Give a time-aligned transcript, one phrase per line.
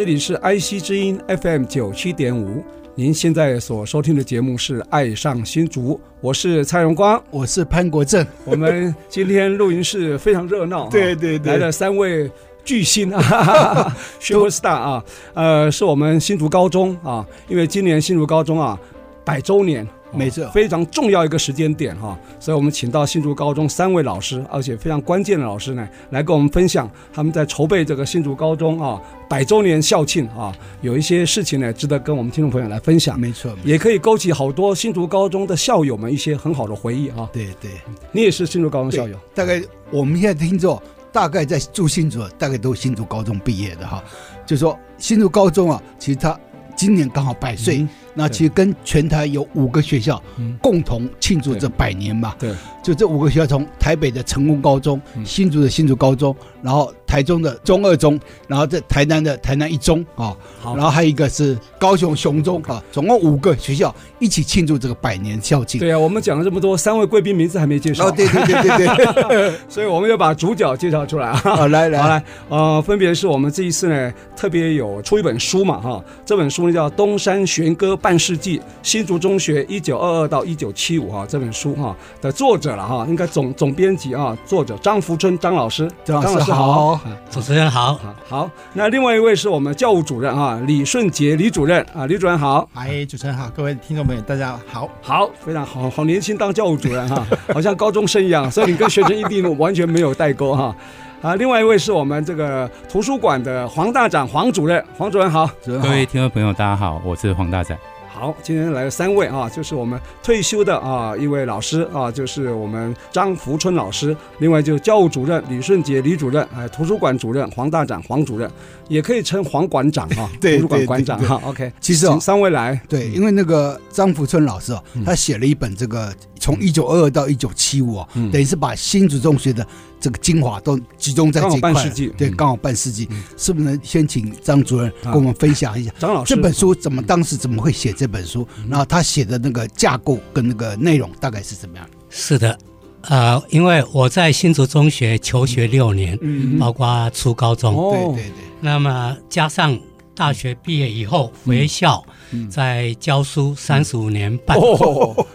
[0.00, 2.64] 这里是 IC 之音 FM 九七点五，
[2.94, 8.26] 您现在所收听的节目是《爱上新竹》，我是蔡荣光，我是潘国正。
[8.46, 12.30] 我们今天录音室非常热闹， 对对对，来了三位
[12.64, 18.80] 巨星啊， Super Star 啊，呃，是我们新竹高中啊，因为今年新竹高中啊
[19.22, 19.86] 百周年。
[20.12, 33.18] 没错，非常重要一个时间点哈，所以我们请到新竹高中三位老师，而且非常关键的老师呢，来跟我们分享他们在筹备这个新竹高中啊百周年校庆啊，有一些事情呢，值得跟我们听众朋友来分享。
[33.18, 37.28] 没错，也可以勾起好多新竹高中的校友们一些很好的回忆啊。
[37.32, 37.70] 对对，
[38.12, 40.80] 你也是新竹高中校友，大概我们现在听众
[41.12, 44.02] 大概在住新竹，大概都是新竹高中毕业的哈，
[44.44, 46.38] 就说新竹高中啊，其实他
[46.76, 47.78] 今年刚好百岁。
[47.78, 50.22] 嗯那其实跟全台有五个学校
[50.60, 65.80] 共同庆祝这百年嘛，对，就这五个学校，从台北的成功高中、新竹的新竹高中，然后台中的中二中，然后在台南的台南一中啊，好，然后还有一个是高雄雄中啊，总共五个学校一起庆祝这个百年校庆。
[65.80, 68.08] 对啊，我们讲了这么多，三位贵宾名字还没介绍。
[68.08, 71.36] 哦，对对对对对， 所以我们要把主角介绍出来啊。
[71.36, 78.58] 好，来来，好来，呃，分别是我们这一次呢特别有出一本书嘛哈，这本书呢叫《东山玄歌半世纪》。
[78.82, 87.98] 新竹中学一九二二到一九七五哈，这本书哈的作者了哈，应该总总编辑啊，作者张福春张老师，张老师好，主持人好，
[88.28, 100.74] 好，那另外一位是我们教务主任啊，李顺杰李主任啊，李主任好，哎，主持人好，各位听众朋友大家好，好，非常好，好年轻当教务主任哈， 好像高中生一样，所以你跟学生一定完全没有代沟哈，
[101.22, 107.78] 啊，另外一位是我们这个图书馆的黄大展黄主任，黄主任好，各位听众朋友大家好，我是黄大展。
[108.20, 118.50] 好，今天来了三位啊，就是我们退休的啊一位老师啊，就是我们张福春老师，另外就是教务主任李顺杰李主任，哎，图书馆主任黄大展黄主任，
[118.88, 121.72] 也可以称黄馆长啊， 对，图书馆馆长哈，OK。
[121.80, 129.66] 其实哦，三位来，对，因为那个张福春老师哦，他写了一本这个从一九二二到一九七五啊，等于是把新竹中学的。
[130.00, 135.92] 这个精华都集中在这块，半世纪，对，刚好半世纪，是不是能先请张主任跟我们分享一下？
[135.98, 138.46] 张老师，这本书怎么当时怎么会写这本书？
[138.68, 141.86] 然后他写的那个架构跟那个内容大概是怎么样？
[142.08, 142.58] 是的，
[143.02, 146.58] 呃，因为我在新竹中学求学六年，嗯。
[146.58, 149.78] 包括初高中，对对对，那么加上
[150.20, 152.04] 大学毕业以后回校。
[152.48, 155.26] 在教书三十五年半，哦，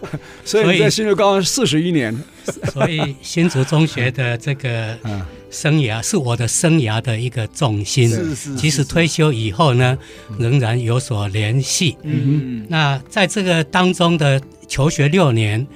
[0.46, 2.16] 所以在新竹高中四十一年，
[2.72, 4.96] 所以新竹中学的这个
[5.50, 8.08] 生涯是我的生涯的一个重心。
[8.08, 9.98] 是是，即使退休以后呢，
[10.38, 11.98] 仍然有所联系。
[12.02, 14.40] 嗯嗯，那在这个当中的。
[14.68, 15.66] 求学六年，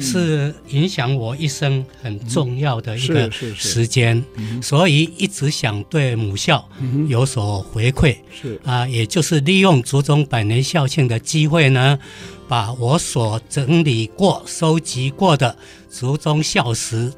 [0.00, 4.24] 是影响我一生很重要的一个时间，
[4.62, 6.66] 所以一直想对母校
[7.08, 8.16] 有所回馈。
[8.30, 8.60] 是。
[8.64, 11.98] 啊，也就是利用竹中百年校庆的机会呢，
[12.48, 15.56] 把我所整理过、收集过的
[15.90, 17.12] 竹中校史，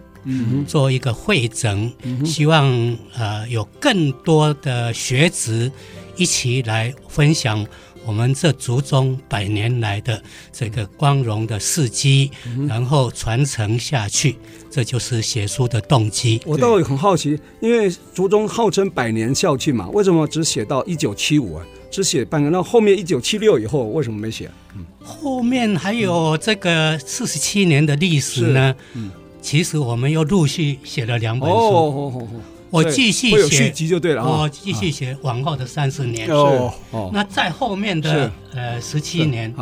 [0.67, 1.93] 做一个汇整，
[2.25, 5.71] 希望呃有更多的学子
[6.17, 7.65] 一起来分享。
[8.11, 10.21] 我们这族中百年来的
[10.53, 12.29] 这个光荣的事迹，
[12.67, 14.35] 然后传承下去，
[14.69, 16.41] 这就是写书的动机。
[16.45, 21.65] 我倒很好奇，因为族中号称百年校庆嘛，为什么只写到一九七五啊？
[21.89, 24.51] 只写半个，那后面一九七六以后为什么没写？
[24.75, 28.75] 嗯，后面还有这个四十七年的历史呢。
[28.95, 29.09] 嗯，
[29.41, 31.55] 其实我们又陆续写了两本书。
[31.55, 32.41] 哦哦哦哦。
[32.71, 36.29] 我继续写续集就对了，我继续写往后的三十年。
[36.29, 36.73] 哦，
[37.13, 39.53] 那在后面的呃十七年，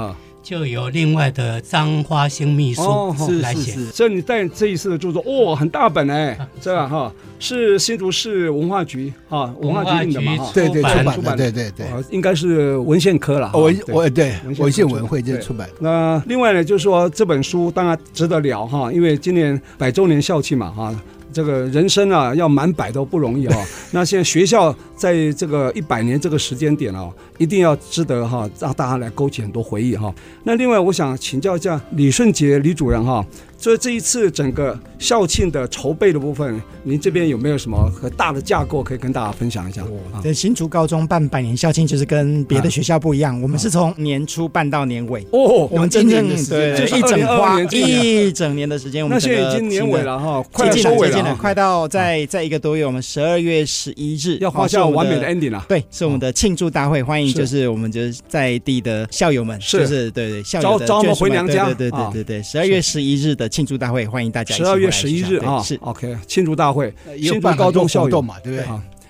[0.42, 3.74] 就有另外的张花兴秘书来写。
[3.92, 13.50] 所以你带这一次的著作，哦，很大本哎，这样哈，是新竹市文化局啊，文化局印的嘛，对对，出版的，对对对，应该是文献科了。
[13.54, 15.68] 文我对文献文会就出版。
[15.80, 20.94] 那另外呢，就是说这本书当然值得聊哈，因为今年百周年校庆嘛哈。
[21.32, 23.56] 这个人生啊，要满百都不容易哈。
[23.92, 30.14] 那现在学校在这个一百年这个时间点哦，一定要值得哈，让大家来勾起很多回忆哈。
[30.44, 33.24] 那另外，我想请教一下李顺杰李主任哈，
[33.58, 39.84] 所以这一次整个校庆的筹备的部分，您这边有没有什么很大的架构可以跟大家分享一下？
[40.22, 45.22] 在新竹高中办百年校庆，就是跟别的学校不一样，我们是从年初办到年尾。
[45.32, 55.66] 哦，我们真正对就是一整花年一整年的时间，我们那现在已经年尾了哈，快收尾了，快到在在一个多月，我们十二月十一日要画下完美的 ending 了。
[55.68, 61.64] 对，是我们的庆祝大会，欢迎就是我们就是在地的校友们，就是对对校友的招招我们回娘家。
[61.64, 64.54] 对对对对对，十二月十一日的庆祝大会，欢迎大家。
[64.54, 68.66] 十二月十一日啊，是 OK 庆祝大会，新竹高中校友嘛，对不对？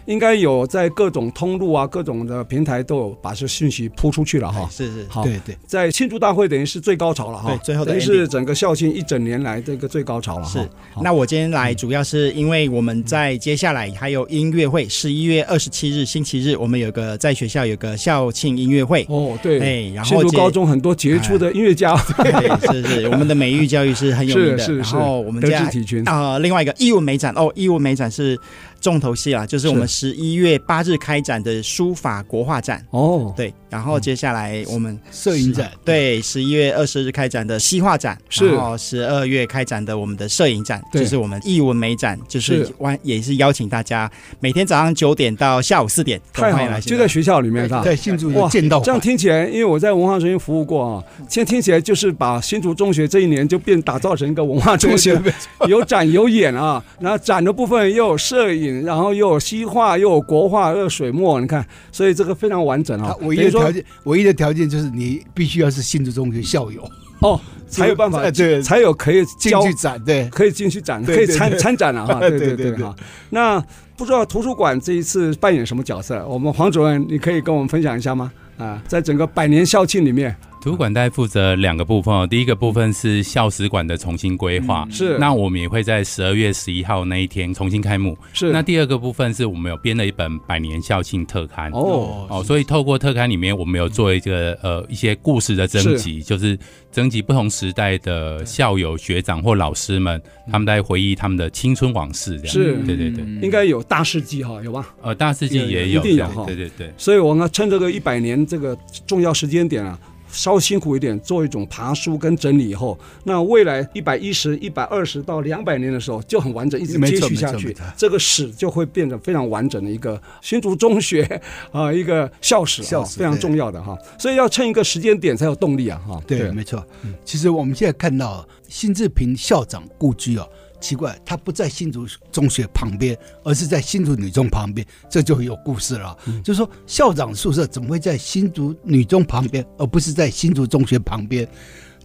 [0.08, 4.66] 应该有在各种通路啊、各种的平台都有把这信息铺出去了哈。
[4.72, 7.50] 是是，好，对对，在庆祝大会等于是最高潮了哈。
[7.50, 10.46] 对，最后等于是整个校庆一整年来这个最高潮了。
[10.46, 10.66] 是，
[11.02, 19.04] 那我今天来主要是因为我们在接下来还有音乐会，十一月二十七日星期日，我们有个在学校有个校庆音乐会。
[19.10, 21.94] 哦，对，哎，然后高中很多杰出的音乐家。
[22.16, 24.58] 对，是是，我们的美育教育是很有名的。
[24.64, 24.94] 是是是。
[24.96, 25.70] 然后我们家
[26.06, 28.38] 啊，另外一个义务美展哦，义务美展是。
[28.80, 32.84] 重头戏啊，就是我们十一月八日开展的书法国画展。
[32.90, 44.10] 哦，对，然后接下来我们摄影展，对，十一月二十日开展的西画展，是，然后十二月开展的我们的摄影展，就是我们艺文美展，就是完也是邀请大家
[44.40, 55.18] 每天早上九点到下午四点，太好了，就在学校里面，在新竹的见到，这样听起来，因为我在文化中心服务过啊，现在听起来就是把新竹中学这一年就变打造成一个文化中心，
[55.68, 59.38] 有展有演啊，然后展的部分又有摄影，然后又有。
[59.48, 63.16] 西画又有国画又有水墨，你看，所以这个非常完整啊。
[63.22, 66.86] 唯一的条件，唯一的条件就是你必须要是新竹中学校友
[67.20, 72.14] 哦， 才有办法，对，才有可以进去展，对，可以进去展，可以参参展了哈。
[72.20, 72.94] 对对对哈。
[73.30, 73.58] 那
[73.96, 76.22] 不知道图书馆这一次扮演什么角色？
[76.28, 78.30] 我们黄主任，你可以跟我们分享一下吗？
[78.58, 80.36] 啊，在整个百年校庆里面。
[80.60, 85.18] 图书馆大概负责两个部分哦，第一个部分是校史馆的重新规划，嗯，是。
[85.18, 88.52] 那我们也会在十二月十一号那一天重新开幕，是。
[88.52, 96.58] 那第二个部分是我们有编了一本百年校庆特刊哦哦，所以透过特刊里面，我们有做一个呃一些故事的征集，就是
[96.90, 100.20] 征集不同时代的校友学长或老师们，
[100.50, 104.94] 他们在回忆他们的青春往事，这样是，对对对，应该有大事记哈，有吧？
[105.02, 106.92] 呃，大事记也有，一定有哈，对对对。
[106.96, 108.76] 所以我们趁这个一百年这个
[109.06, 109.98] 重要时间点啊。
[110.30, 121.22] 稍微辛苦一点，做一种爬梳跟整理以后，那未来一百一十、一百二十到两百年的时候就很完整，一直接续下去，这个史就会变得非常完整的一个新竹中学
[121.72, 123.96] 啊、呃，一个校史，校史非常重要的哈。
[124.18, 126.20] 所以要趁一个时间点才有动力啊哈。
[126.26, 126.84] 对，没错。
[127.24, 130.48] 其实我们现在看到辛志平校长故居哦。
[130.80, 136.16] 奇怪，他不在新竹中学旁边，而是在新竹女中旁边，这就有故事了。
[136.26, 141.48] 嗯、就是说，校长宿舍怎么会在新竹女中旁边，而不是在新竹中学旁边？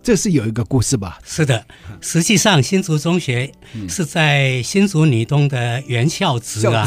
[0.03, 1.17] 这是有一个故事吧？
[1.23, 1.65] 是的，
[2.01, 3.49] 实际上新竹中学
[3.87, 6.85] 是在新竹女中的原校址啊，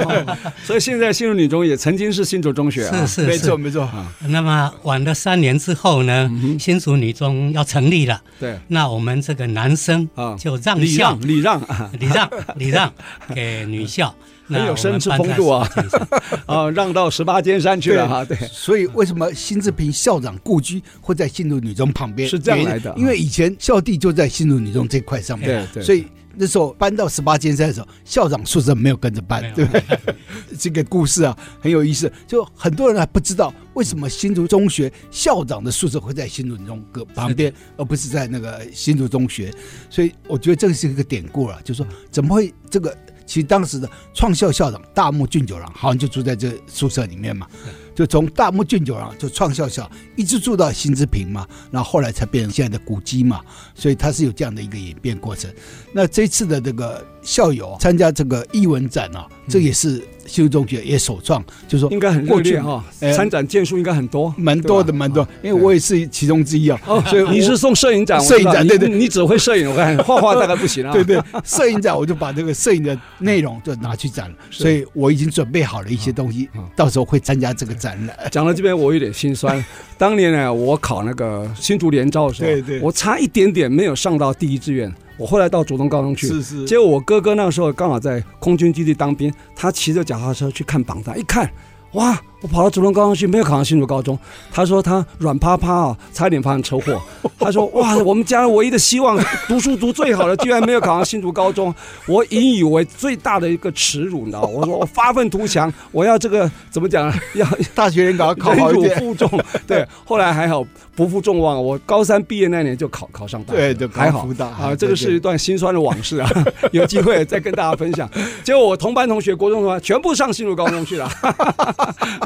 [0.64, 3.88] 所以现在新竹女中也曾经是新竹中学啊，是是，没错没错。
[4.28, 10.34] 那么晚了三年之后呢，新竹女中要成立了，对，那我们这个男生啊。
[10.38, 11.14] 就让校。
[11.22, 11.60] 礼让。
[11.98, 12.92] 礼让礼让
[13.34, 14.14] 给女校。
[14.48, 15.68] 很有绅士风度啊！
[16.46, 18.24] 啊，让到十八尖山去了哈。
[18.24, 22.28] 对，所以为什么辛志平校长故居会在新竹女中旁边？
[22.28, 25.82] 是这样来的，因为以前校地就在新竹女中这块上面，对对。
[25.82, 26.06] 所以
[26.38, 29.82] 那时候搬到十八尖山的时候，校长宿舍没有跟着搬，对不对？
[30.58, 39.52] 这个故事啊很有意思，就很多人还不知道为什么新竹中学校长的宿舍会在新竹女中隔旁边，而不是在那个新竹中学。
[39.90, 42.96] 所以我觉得这是一个典故了，就是说怎么会这个？
[43.26, 47.46] 其实当时的创校校长大木俊九郎好像就住在这宿舍里面嘛，
[47.94, 53.42] 就从大木俊九郎就创校校一直住到新之平嘛，然后后来才变成现在的古迹嘛，
[53.74, 55.50] 所以他是有这样的一个演变过程。
[55.92, 60.02] 那这次的这个校友参加这个艺文展啊，这也是。
[60.26, 65.26] 新竹中学也首创，就是说应该很热烈哈，参展件数应该很多，蛮多的，蛮多。
[65.42, 70.92] 因为我也是其中之一啊，所以你是送摄影展，摄影展对对，你只会摄影，我看 画画大概不行啊。
[70.92, 78.16] 对对，摄影展我就把这个摄影的内容就拿去展了，所以我已经准备好了一些东西，到时候会参加这个展览。
[78.30, 79.64] 讲到这边，我有点心酸。
[79.98, 84.92] 当年呢，我考那个新竹联招的时候，对对，我差一点点没有上到第一志愿。
[85.18, 86.64] 我后来到竹东高中去，是是。
[86.66, 91.50] 结果我哥哥那时候刚好在空军基地当兵，他骑着脚踏车去看榜单，一看，
[91.92, 94.18] 哇，我跑到竹龙高中去，没有考上新竹高中。
[94.52, 97.00] 他说他软趴趴啊，差点发生车祸。
[97.40, 101.74] 他说哇，我们家唯一的希望，读书读最好的，居然没有考上新竹高中，
[102.06, 104.42] 我引以为最大的一个耻辱，你知道？
[104.42, 107.12] 我说我发愤图强，我要这个怎么讲？
[107.34, 109.44] 要大学人搞考好一点，忍辱负重。
[109.66, 110.64] 对，后来还好
[110.94, 114.28] 不负众望，我高三毕业那年就考考上大学，对，还好
[114.58, 114.74] 啊。
[114.76, 116.30] 这个是一段心酸的往事啊，
[116.70, 118.08] 有机会再跟大家分享。
[118.44, 121.10] 结果我同班同学、国中同学全部上新竹高中去了。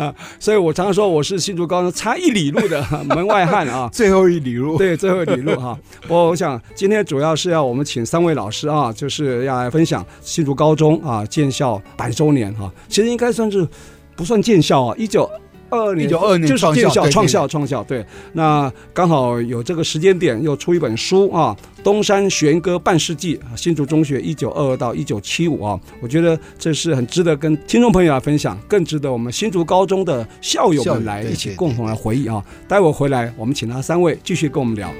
[0.01, 5.79] 啊，所以我常常说我是新竹高中差一里路的 门外汉啊， 最后一里路，对，最后一里路哈。
[6.03, 12.73] 不过我想今天主要是要我们请三位老师啊，就是要来分享新竹高中啊建校百周年哈。
[12.89, 13.69] 其实应该算是
[14.17, 15.31] 不算建校啊，一九。
[15.71, 18.05] 二二年，一九二二年就是建校创校创校，对。
[18.33, 25.79] 那刚好有这个时间点，又出一本书啊，《东山弦歌半世纪》，新竹中学一九二二到一九七五啊。
[26.03, 32.45] 我觉得这是很值得跟听众朋友来分享，更值得我们新竹高中的校友们来一起共同来回忆啊。
[32.67, 34.91] 待会回来，我们请他三位继续跟我们聊。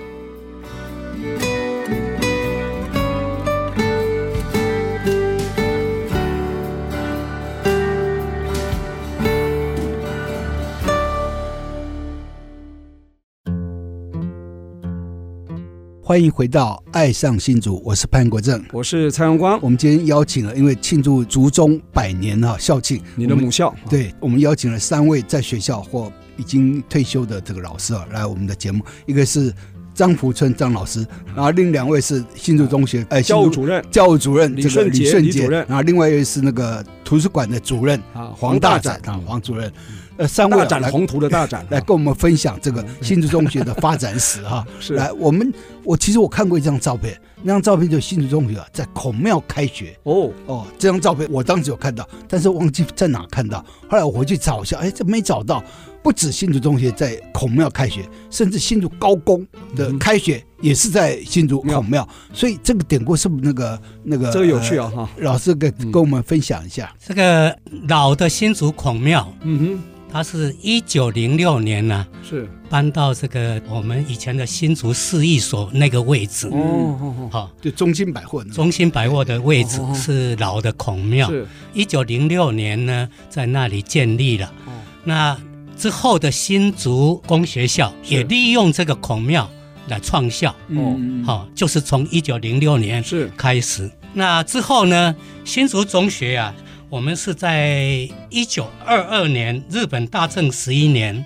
[16.11, 19.57] 欢迎回到《爱上新竹》，我是潘国正，我是蔡荣光。
[19.63, 28.85] 我们今天邀请了，因为庆祝竹中百年哈校庆，你的母校，我对我们邀请了三位在学校或已经退休的这个老师啊，来我们的节目。
[29.07, 29.55] 一个是
[30.01, 39.71] 张福春张老师，然后另两位是新竹中学呃教务主任教务主任这个李顺杰主任，然后另外一位是那个图书馆的主任啊黄大展啊黄主任。
[40.17, 44.67] 呃，三位展宏图的大展来跟我们分享这个新竹中学的发展史哈。
[44.79, 45.51] 是，来，我们
[45.83, 49.97] 我其实我看过一张照片，那张照片就是新竹中学啊，在孔庙开学。
[50.03, 53.65] 哦哦，这张照片我当时有看到，但是忘记在哪看到。
[53.89, 55.65] 后来我回去找一下，哎，这没找到。
[56.03, 62.09] 不止新竹中学在孔庙开学，甚至新竹高工的开学也是在新竹孔庙。
[62.33, 64.31] 所以这个典故是不是那个那个？
[64.33, 65.09] 这个有趣啊哈！
[65.19, 67.57] 老师给跟我们分享一下这个
[67.89, 69.33] 老的新竹孔庙。
[69.43, 69.83] 嗯哼。
[70.13, 76.49] 它是一九零六年呢、啊，是搬到这个我们以前的新竹市役所那个位置。
[76.49, 81.31] 哦哦好，就中心百货，中心百货的位置是老的孔庙。
[81.31, 84.53] 是一九零六年呢，在那里建立了。
[84.67, 84.73] 哦，
[85.05, 85.39] 那
[85.81, 89.51] 之后的新竹工学校也利用这个孔庙
[89.89, 90.55] 来创校。
[90.77, 93.91] 哦，好，就是从一九零六年是开始。
[94.13, 96.55] 那之后呢，新竹中学啊。
[96.91, 101.25] 我们是在一九二二年，日本大正十一年，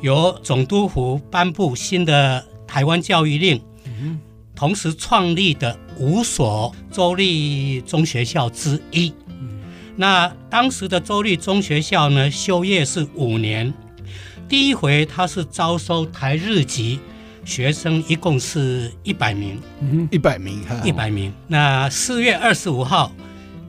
[0.00, 3.62] 由总督府颁布新的台湾教育令，
[4.54, 9.14] 同时创立的五所州立中学校之一。
[9.94, 13.72] 那当时的州立中学校呢，修业是五年，
[14.48, 17.00] 第一回他是招收台日籍
[17.44, 19.60] 学生，一共是一百名，
[20.10, 21.32] 一百名，一百名。
[21.46, 23.12] 那四月二十五号。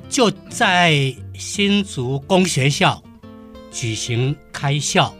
[0.10, 3.03] 就在新竹工学校
[3.69, 5.13] 举行开校，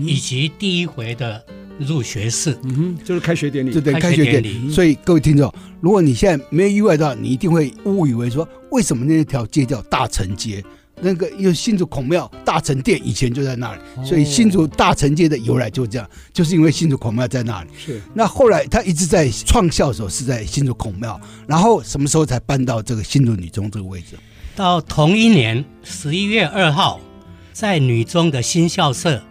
[0.00, 1.40] 以及第一回的
[1.78, 4.68] 入学式，嗯哼，就是开学典礼，对对，开学典礼。
[4.68, 10.60] 所以各位听众，如果你现在没有意外的话，你一定会误以为说，为什么那条街叫大成街？
[11.00, 17.70] 那个因为新竹孔庙大成殿以前就在那里，所以新竹大成街的由来就是这样，就是因为新竹孔庙在那里。
[17.76, 18.00] 是。
[18.14, 24.16] 那后来他一直在创校的时候是在新竹孔庙，然后什么时候才搬到这个新竹女中这个位置？
[24.54, 26.98] 到同一年十一月二号，
[27.52, 29.22] 在女中的新校舍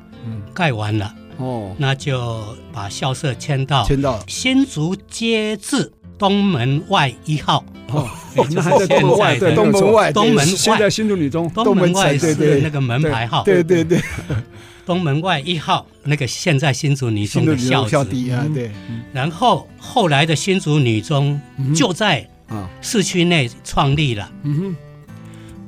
[0.53, 1.15] 盖完了。
[1.37, 7.63] 哦，那就把校舍迁到迁到新竹街至东门外一号。
[7.91, 8.09] 哦，
[8.51, 14.01] 那还在东门外，对，东门外，东门外，现在新竹女中，东门外是那个门牌号，对对对，
[14.85, 18.71] 东门外一号那个现在新竹女中的校校地啊，对。
[19.13, 21.39] 然后后来的新竹女中
[21.75, 22.67] 就在啊。
[22.81, 24.75] 市区内创立了，嗯哼，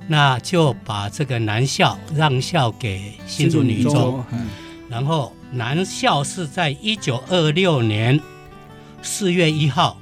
[0.07, 4.23] 那就把这个男校让校给新竹女中，
[4.89, 8.19] 然后男校是在一九二六年
[9.03, 9.95] 四月一号。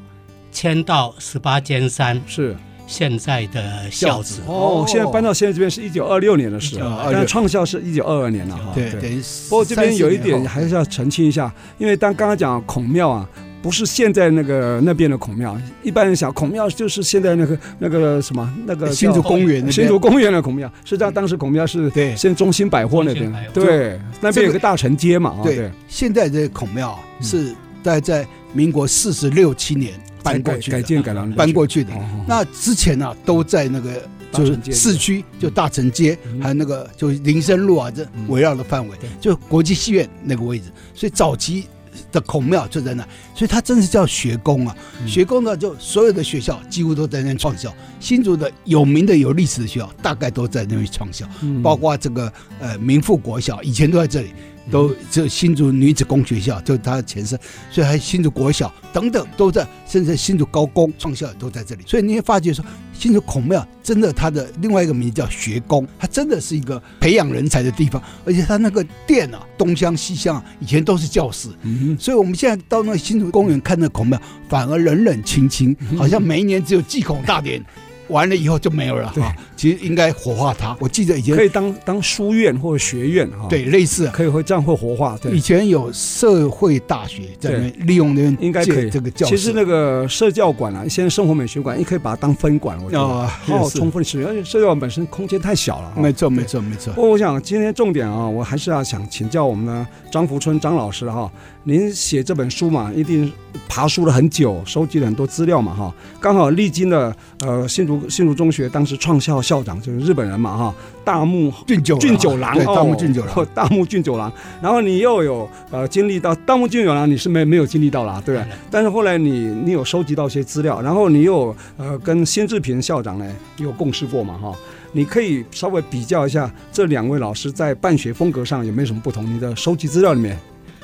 [0.56, 2.56] 迁到十八间山是。
[2.88, 8.72] 现在的校址哦，现在搬到现在这边是一九二六年的时候，但创校是一九二二年了哈。
[8.76, 9.20] 对对。
[9.50, 13.28] 不过这边有一点还是要澄清一下，因为当刚刚讲孔庙啊，
[13.60, 25.38] 不是现在那个那边的孔庙，一般人想孔庙就是现在那个那个什么那个新竹公园新竹公园的孔庙，实际上当时孔庙是对，现在中心百货那边，对，那边有个大成街嘛。
[25.42, 29.94] 对，现在这个孔庙是大概在民国四十六七年。
[30.26, 31.92] 搬过去，改建改良，搬过去的。
[32.28, 34.02] 那之前呢，都在那个
[34.34, 40.66] 就是市区就大成街，还有那个就林森路啊，这围绕的范围，就国际戏院那个位置，
[40.96, 41.68] 所以早期
[42.12, 44.76] 的孔庙就在那，所以它真是叫学宫啊。
[45.06, 51.26] 学宫呢，就所有的学校几乎都在那创校，新竹的有名的有历史的学校大概都在那边创校，
[51.64, 54.34] 包括这个呃民富国小以前都在这里。
[54.72, 61.84] 都这新竹女子工学校，就是它的前身，所以还有新竹国小等等都在，甚至新竹高工创校都在这里。
[61.86, 71.50] 所以你会发觉说，新竹孔庙真的它的另外一个名字叫学宫，它真的是一个培养人才的地方，而且它那个殿啊，东厢西厢啊，以前都是教室。
[71.62, 74.20] 嗯，所以我们现在到那个新竹公园看那孔庙，
[74.50, 77.64] 反而冷冷清清，好像每一年只有祭孔大典。
[78.08, 80.76] 完了以后就没有了哈，其实应该火化它。
[80.80, 85.18] 我记得以前可以当当书院或者学院哈，对，类似可以会这样会活化。
[85.22, 89.36] 对，以前有社会大学在那边利用那边，应该可以这个教室。
[89.36, 92.78] 其实那个社教馆啊，现在生活美学馆，也可以把它当分馆。
[92.84, 95.94] 我觉得好好充分使用，而且社教馆本身空间太小了。
[95.96, 96.94] 没错，没错，没错。
[96.94, 101.32] 不过我想今天重点啊，我还是要想请教我们的张福春张老师哈。
[101.68, 103.32] 您写这本书嘛，一定
[103.68, 105.94] 爬书了很久，收集了很多资料嘛，哈。
[106.20, 114.32] 刚好历经了呃新竹新竹中学当时创校校长就是日本人嘛，哈，大木俊九俊九郎，对，大木俊九郎， 大木俊九郎。
[114.62, 118.46] 然后你又有呃经历到大木俊九郎，你是没没有经历到啦，对吧？
[118.72, 123.26] 但是后来你你有收集到一些资料，然后你又呃跟辛志平校长呢
[123.58, 124.56] 有共事过嘛，哈。
[124.92, 129.26] 你可以稍微比较一下这两位老师在办学风格上有没有什么不同？
[129.26, 130.40] 你的收集资料里面。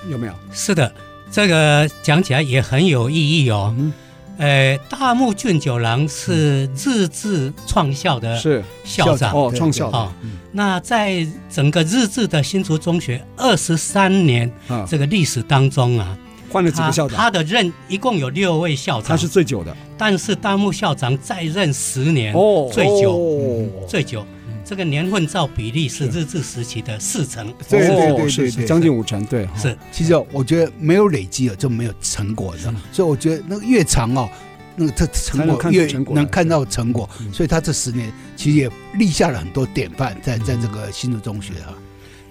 [0.09, 0.33] 有没有？
[0.51, 0.91] 是的，
[1.31, 3.73] 这个讲起来也很有意义哦。
[3.77, 3.93] 嗯，
[4.41, 8.35] 呃，大木俊九郎是日治创校的
[8.83, 10.11] 校长哦，创校哦。
[10.51, 14.51] 那在整个日治的新竹中学二十三年
[14.87, 16.17] 这个历史当中啊，
[16.51, 17.15] 换了几个校长？
[17.15, 19.77] 他的任一共有六位校长，他是最久的。
[19.95, 24.25] 但是大木校长在任十年哦，最久，最久。
[24.71, 29.45] 这个年份造比例是日治时期的四成，对对对对对，将近五成，对。
[29.53, 32.69] 是，其实我觉得没有累积了就没有成果，是？
[32.89, 34.29] 所以我觉得那个越长哦，
[34.77, 37.09] 那个它成果越能看到成果。
[37.33, 41.75] 所以他这十年其实也立下了很多典范，在在这个新竹中学啊。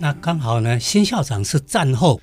[0.01, 2.19] 那刚好呢，新校长是战后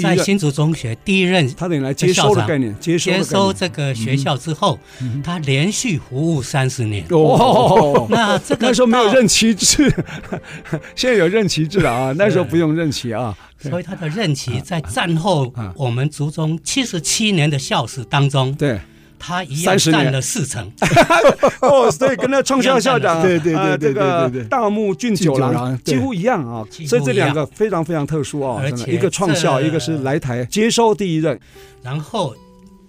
[0.00, 4.78] 在新竹中学第一任，他等于来接收的概念，接收接收这个学校之后，
[5.24, 7.04] 他连续服务三十年。
[7.10, 9.92] 哦，那这个那时候没有任期制，
[10.94, 13.36] 现在有任期制了啊，那时候不用任期啊。
[13.58, 18.80] 所以他的任期在战后我们竹中七十七年的校史当中，对。
[19.18, 20.70] 他一样占了四成。
[21.60, 31.38] 哦，所以跟那创校校长 对对对对对对大木俊九郎几乎一样啊，所以这两个非常非常特殊啊，而且一个创校，一个是来台接收第一任，
[31.82, 32.34] 然后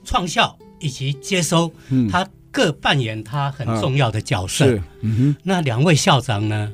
[0.04, 1.72] 创校以及接收，
[2.12, 4.66] 他各扮演他很重要的角色。
[5.02, 6.72] 嗯哼，那两位校长呢，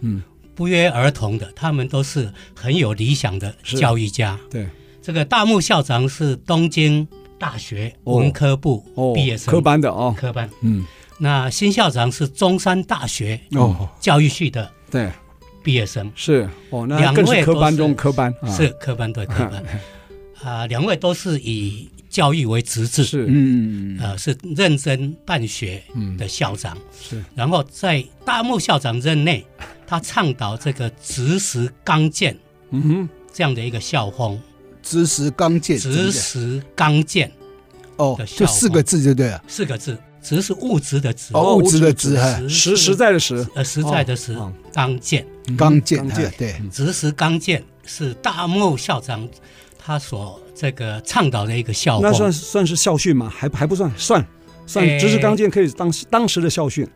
[0.56, 4.40] 不约而同的，他们都是很有理想的教育家。
[4.50, 4.68] 对，
[5.02, 7.08] 这个大木校长是东京。
[7.44, 8.82] 大学文科部
[9.14, 10.50] 毕业生，科班的哦，科班。
[10.62, 10.86] 嗯，
[11.18, 13.90] 那新校长是中山大学哦。
[14.00, 15.12] 教育系的对。
[15.62, 16.10] 毕业生。
[16.16, 16.50] 是。
[16.70, 19.62] 哦，那两位科班中科班是科班对 科班。
[20.42, 23.26] 啊，两位都是以教育为职志是。
[23.28, 24.00] 嗯。
[24.00, 25.84] 呃是认真办学
[26.18, 26.78] 的校长。
[26.98, 29.46] 是，然后在大木校长任内，
[29.86, 32.38] 他倡导这个直实刚健
[32.70, 33.10] 嗯哼。
[33.34, 34.40] 这样的一个校风。
[34.84, 37.32] 直实刚健，直实刚健，
[37.96, 39.42] 哦，就四个字就对了。
[39.48, 42.16] 四个字，直是物质的直，哦，物质的直，
[42.50, 44.38] 实实在的实，呃，实在的实，
[44.74, 45.26] 刚健，
[45.58, 46.06] 刚健，
[46.38, 49.28] 对，直实刚健是大木校长
[49.80, 53.32] 他所这个倡导的一个校风，那算算是校训吗？
[53.34, 54.26] 还还不算，算
[54.68, 56.88] 算直实刚健可以当当时的校训。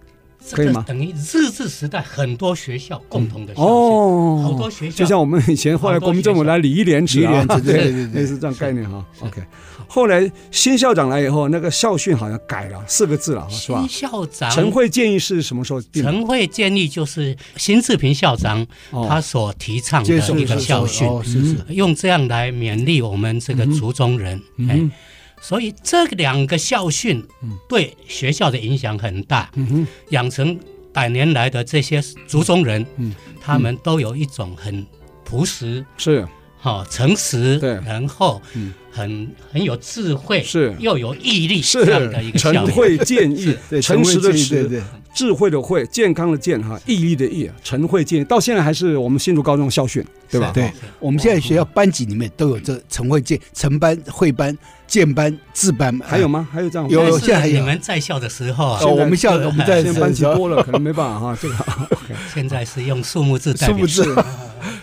[0.56, 0.84] 可以吗？
[0.88, 9.06] 等于日治时代很多学校共同的哦，好多学校就像我们以前后来国民政府来礼义廉耻啊，对对对，类似这样概念哈。
[9.20, 9.42] OK，
[9.88, 13.80] 后来新校长来以后，那个校训好像改了四个字了，是吧？
[13.80, 16.04] 新校长陈慧建议是什么时候定？
[16.04, 24.42] 陈慧建议就是新志平校长他所提倡的一个校训，是是，用这样来勉励我们这个族中人。
[24.58, 24.92] 嗯。
[25.42, 27.26] 所以这两个校训
[27.70, 29.52] 对学校的影响很大，
[30.10, 30.60] 养成
[30.92, 32.86] 百年来的这些族中人，
[33.40, 34.86] 他们都有一种很
[35.24, 36.28] 朴实、是。
[36.60, 50.52] 好、哦、诚实，对，然后嗯，很很有智慧，是又有毅力，是这样的一个校诚园慧健义，对，诚实的实，对对，智慧的慧，健康的健哈，毅力的毅，诚慧建议，到现在还是我们新竹高中校训，对吧？
[50.54, 56.48] 对，我们现在学校班级里面都有这诚慧建、诚班、会班、建班、智班，还有吗？
[56.52, 56.90] 还有这样？
[56.90, 57.60] 有，有，现在还有。
[57.60, 61.38] 你们在校的时候啊，哦，我们校我们在班级多了，可能没办法哈。
[61.40, 61.56] 这个
[62.34, 63.76] 现在是用数目字代表。
[63.76, 64.16] 数目字。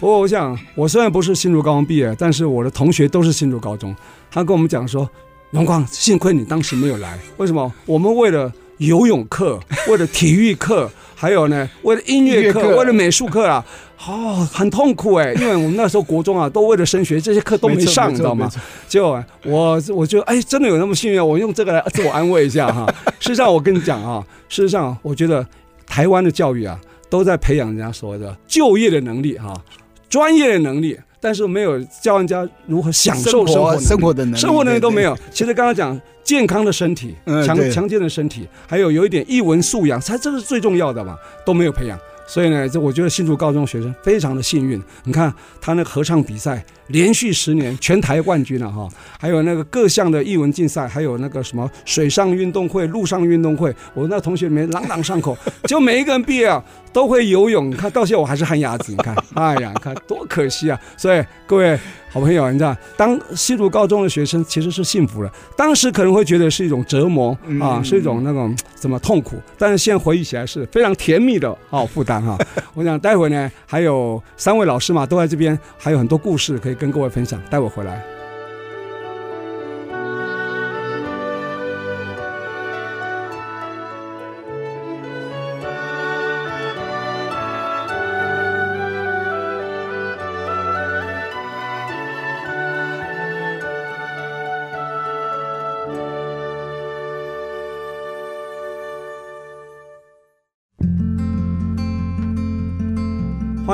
[0.00, 3.94] 不过我想，我虽然不是新竹高中毕业，但是我的同学都是新竹高中。
[4.34, 5.08] 他跟我们讲说
[5.52, 7.16] ：“荣光，幸亏你当时没有来。
[7.36, 7.72] 为什么？
[7.86, 13.64] 我们为了游泳课，为了体育课，还有呢， 为了音乐课，为了美术课啊，
[14.04, 15.32] 哦，很痛苦哎。
[15.34, 18.50] 因为我们那时候国中啊，都为了升学，这些课都没上，你知道吗？
[18.88, 21.24] 结果我，我觉得，哎，真的有那么幸运？
[21.24, 22.92] 我用这个来自我安慰一下哈。
[23.20, 25.46] 事实上，我跟你讲啊，事实上，我觉得
[25.86, 26.76] 台湾的教育啊。”
[27.10, 29.54] 都在培养人家所谓的就业的能力哈，
[30.08, 35.16] 专业的能力，但是没有教人家如何享受生活生活的能力，生活能力都没有。
[35.30, 37.14] 其实刚刚讲健康的身体，
[37.46, 41.98] 强强健的身体，还有有一点艺文素养，才这是最重要的嘛，都没有培养。
[42.26, 44.82] 所以呢，这我觉得新竹高中学生非常的幸运。
[45.04, 46.64] 你看他那合唱比赛。
[46.88, 48.86] 连续十年全台冠军了哈，
[49.18, 55.34] 还有那个各项的艺文竞赛，还有那个什么水上运动会、陆上运动会，我那同学里面朗朗上口，
[55.66, 57.70] 就每一个人毕业啊都会游泳。
[57.70, 60.78] 你看到现在我还是旱鸭子，你看，哎呀，看多可惜啊！
[60.94, 61.80] 所以各位
[62.14, 72.38] 好朋友，你知道，当吸毒高中的学生其实是幸福的，当时可能会觉得是一种折磨啊，是一种那种怎么痛苦，但是现在回忆起来是非常甜蜜的啊负担哈。
[72.74, 76.74] 我想待会呢还有三位老师嘛都在这边，还有很多故事可以。
[76.74, 78.13] 跟各位分享，待会回来。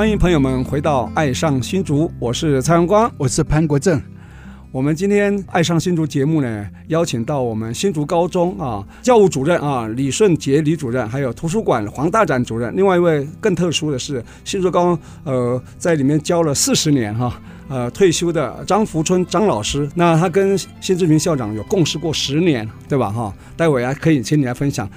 [0.01, 4.01] 欢迎朋友们回到《爱上新竹》，我是蔡荣光，我是潘国正。
[4.71, 12.75] 我们今天《爱上新竹》节目呢，邀请到我们新竹高中啊教务主任啊李顺杰李主任，还有图书馆黄大展主任。
[12.75, 19.87] 另外一位更特殊的是新竹高中呃在里面教了四十年哈呃退休的张福春张老师。
[19.93, 23.31] 那他跟辛志平校长有共事过十年，对吧哈？
[23.55, 24.89] 待会儿可以请你来分享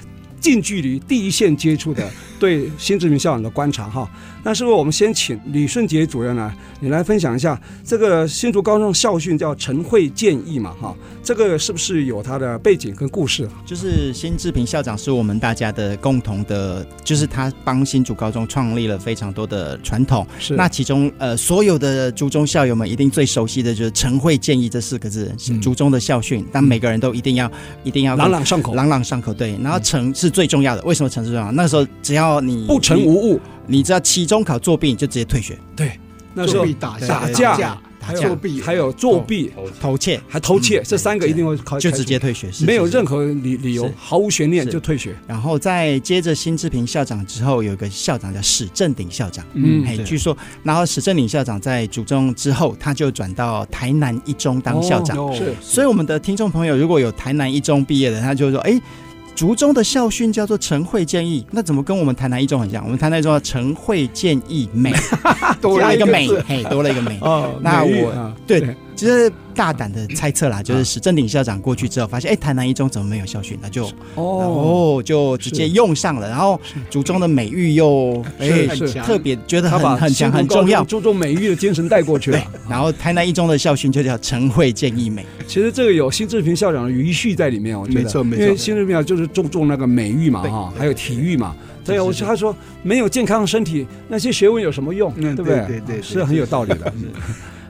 [0.45, 2.07] 近距离第一线接触的
[2.39, 4.07] 对辛志平校长的观察哈。
[4.47, 6.53] 那是不是我们先请李顺杰主任呢？
[6.79, 10.75] 你来分享一下这个新竹高中校训叫“晨会建议”嘛？
[10.79, 13.49] 哈，这个是不是有它的背景跟故事？
[13.65, 20.27] 就是辛志平校长是我们大家的共同的，就是他帮新竹高中创立了非常多的传统。
[20.39, 26.43] 是那其中呃，所有的竹中校友们一定最熟悉的就是“晨会建议”这四个字，是竹中的校训。
[26.43, 27.51] 嗯、但每个人都一定要
[27.83, 29.33] 一定要朗朗上口，朗朗上口。
[29.33, 30.83] 对，然后“诚”是最重要的。
[30.83, 31.53] 为什么“诚”是最重要？
[31.53, 33.40] 那时候只要你不诚无误。
[33.66, 35.99] 你知道期中考作弊你就直接退学，对，
[36.35, 45.16] 那时候打打架，还有作弊，还有作弊、偷窃，还偷窃，这三个一定会考，就直接退学，没有任何理理由，毫无悬念就退学。
[45.27, 55.55] 然后再接着辛志平校长之后，有一个校长叫史正鼎校长，嗯，哎，据说，然后史正鼎校长在主中之后，他就转到台南一中当校长，是。
[55.62, 58.79] 所以我们的听众朋友如果有台南一中毕业的，他就说，哎。
[59.35, 62.85] 竹中的校训叫做“晨会建议”，那怎么跟我们台南一中很像？
[62.85, 64.92] 我们台南一中叫“晨会建议美”，
[65.61, 67.18] 多了一个美，嘿，多了一个美。
[67.20, 68.61] 哦，那我对，
[68.94, 73.59] 就是大胆的猜测啦，就是史正鼎校长过去之后，发现哎，台南一中怎么没有校训？
[73.62, 76.29] 那就哦，就直接用上了。
[76.29, 78.67] 然后竹中的美誉又哎
[79.05, 82.43] 特别觉得很很强很重要，注重美誉的精神带过去了。
[82.69, 85.25] 然后台南一中的校训就叫“诚慧健义美”。
[85.47, 89.25] 其实这个有新志平校长的余绪在里面，我觉得没错没错，因为辛志平就是。
[89.35, 95.12] 注重那个美育嘛，哈，还有体育嘛，对，我他说没有健康的身体，那些学问有什么用？
[95.14, 95.67] 对不对？
[95.67, 96.93] 对对，是很有道理的。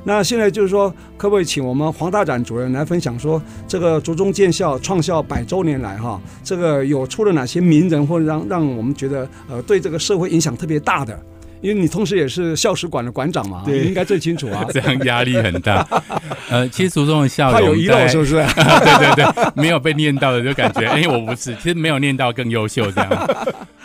[0.05, 11.19] 那现在就是说，可不可以请我们黄大展主任来分享说，这个竹中建校创校百周年来，哈，这个有出了哪些名人，或者让让我们觉得呃，对这个社会影响特别大的？
[11.63, 14.63] 因为你同时也是校史馆的馆长嘛，对，你应该最清楚啊。
[14.71, 15.87] 这样压力很大。
[16.51, 18.35] 呃，其实竹中的校友，他有遗漏是不是？
[18.55, 21.55] 对对对，没有被念到的就感觉，哎，我不是。
[21.57, 23.29] 其实没有念到更优秀这样。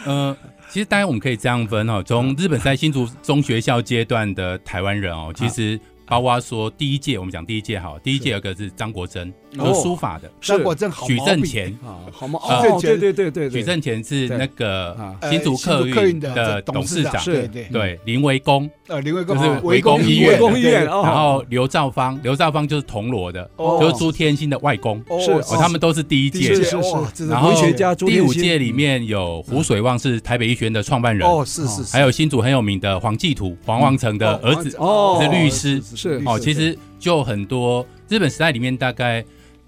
[0.03, 0.35] 呃，
[0.69, 5.79] 其实当然我们可以这样分哦，从日本在新竹中学校阶段的台湾人哦，其实。
[6.09, 12.39] 包括说第一届，我们讲第一届哈，第一届有个是张国珍，有书法的，张国珍好，许正干啊，好嘛？
[12.41, 14.97] 哦，对对对对，许正干是那个
[15.29, 26.81] 新竹客运的董事长，对对，林维公，呃，林维公就是维公医院，维公医院，然后刘兆芳，刘兆芳就是铜锣的，就是朱天心的外公，是，哦，他们都是第一届，是是
[27.13, 27.53] 是，然后
[27.97, 39.23] 第五届里面有胡水旺是台北医学院的创办人，哦，是是，还有新竹很有名的黄继图，黄王成的儿子，哦，是律师，是哦，其实就很多日本时代里面大概。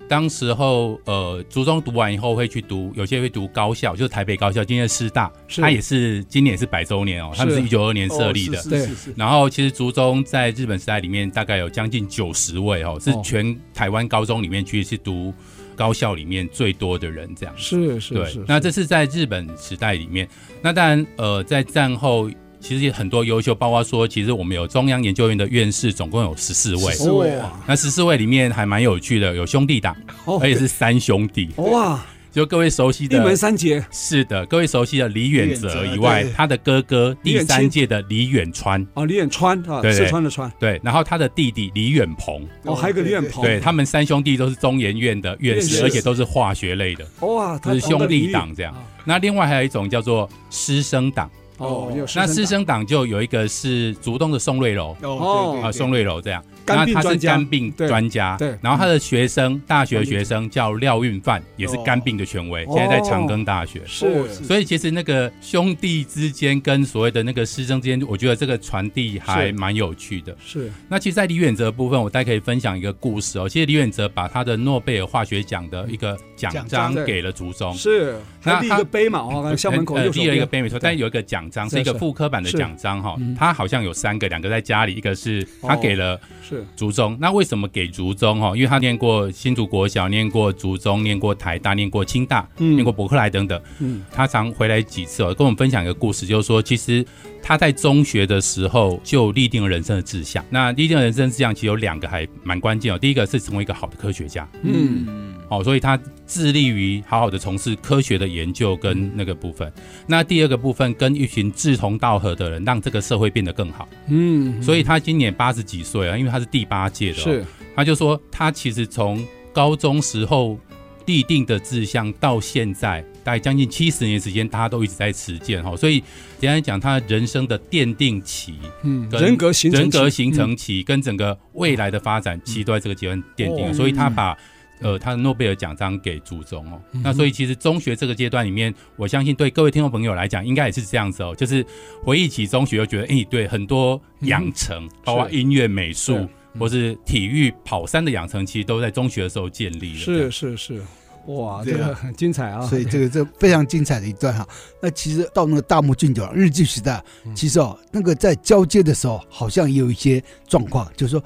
[0.09, 8.61] 当时候，呃，竹中读完以后会去读，有些会读高校，就是台北高校，今天的师大，它也是今年也是百周年哦，他们是一九二二年设立的。
[8.63, 8.89] 对。
[9.15, 15.33] 然后，其实竹中在日本时代里面大概有将近九十位哦，是全台湾高中里面去是读
[15.77, 17.55] 高校里面最多的人这样。
[17.57, 18.13] 是是。
[18.13, 18.37] 对。
[18.45, 20.27] 那这是在日本时代里面，
[20.61, 22.29] 那当然，呃，在战后。
[22.61, 26.91] 其实也很多优秀，包括说，其实我们有中央研究院的院士，总共有十四位。
[26.93, 27.59] 十四位啊！
[27.67, 29.95] 那十四位里面还蛮有趣的，有兄弟党，
[30.39, 31.49] 而且是三兄弟。
[31.57, 31.99] 哇！
[32.31, 33.83] 就各位熟悉的一门三杰。
[33.91, 38.87] 是的，各位熟悉的李远哲以外，他的哥哥第三届的李远川。
[38.93, 40.49] 哦，李远川啊，四川的川。
[40.57, 42.47] 对，然后他的弟弟李远鹏。
[42.63, 43.43] 哦，还有个李远鹏。
[43.43, 47.05] 对，他们三兄弟都是中研院的院士，而且都是化学类的。
[47.19, 48.73] 哇，就是兄弟党这样。
[49.03, 51.29] 那另外还有一种叫做师生档。
[51.61, 52.85] 哦，那师生党。
[52.85, 56.43] 就有一个是竹东的宋瑞楼哦，啊宋瑞楼这样，
[56.75, 70.35] 那他是肝病专家，对，然后他的学生大学学生叫廖运范，也是肝病的权威，现在在长庚大学，是，所以其实那个兄弟之间跟所谓的那个师生之间，我觉得这个传递还蛮有趣的。
[70.43, 73.47] 是，那其实，在李远哲的部分，我大概可以分享一个故事哦。
[73.47, 81.41] 其实李远哲把他的诺贝尔化学奖的一个奖章给了竹中，是，那立一个碑嘛，哦，校门口立了一个碑没错，但有一个奖。
[81.51, 86.17] 章是一个副科版的奖章哈，他好像有三个，两个在家里，一个是他给了
[86.61, 87.17] 是竹中。
[87.19, 88.55] 那为什么给竹中哈？
[88.55, 93.61] 因为他念过新竹国小，念过竹中，念过台大，念过清大，念过伯克莱等等。
[93.79, 97.05] 嗯，他常回来几次哦，跟我们分享一个故事，就是说其实
[97.41, 100.43] 他在中学的时候就立定了人生的志向。
[100.49, 102.97] 那立定了人生志向，其实有两个还蛮关键哦。
[102.97, 104.47] 第一个是成为一个好的科学家。
[104.63, 105.30] 嗯。
[105.51, 109.69] 哦，所以他致力于好好的从事科学的研究跟那个部分。
[110.07, 113.85] 那第二个部分，跟一群志同道合的人，让这个社会变得更好。
[114.07, 120.57] 嗯，所以他今年八十几岁啊，因为他是第八届的，是，他就说他其实从高中时候
[121.05, 125.61] 立定的志向到现在，大概将近七十年时间，他都一直在实践。
[125.61, 126.01] 哈，所以
[126.39, 133.73] 简单讲，他人生的奠定期，嗯，人格形成人格形成期，跟整个未来的发展期都在这个阶段奠定。
[133.73, 134.37] 所以他把
[134.81, 141.63] 呃，他的诺贝尔奖章给祖宗哦，嗯、那所以其实中学这个阶段里面，我相信对各位听众朋友来讲，应该也是这样子哦，就是
[142.03, 149.99] 回忆起中学，又觉得哎、欸，对，很多养成，嗯、包括音乐、美术，是或是体育、跑山的养成，其实都在中学的时候建立了。
[149.99, 150.81] 是是是，
[151.27, 152.61] 哇，这个很精彩啊！
[152.61, 154.47] 所以这个这非常精彩的一段哈。
[154.81, 156.99] 那其实到那个大木俊久日据时代，
[157.35, 161.23] 其实哦，那个在交接的时候，好像也有一些状况，就是说。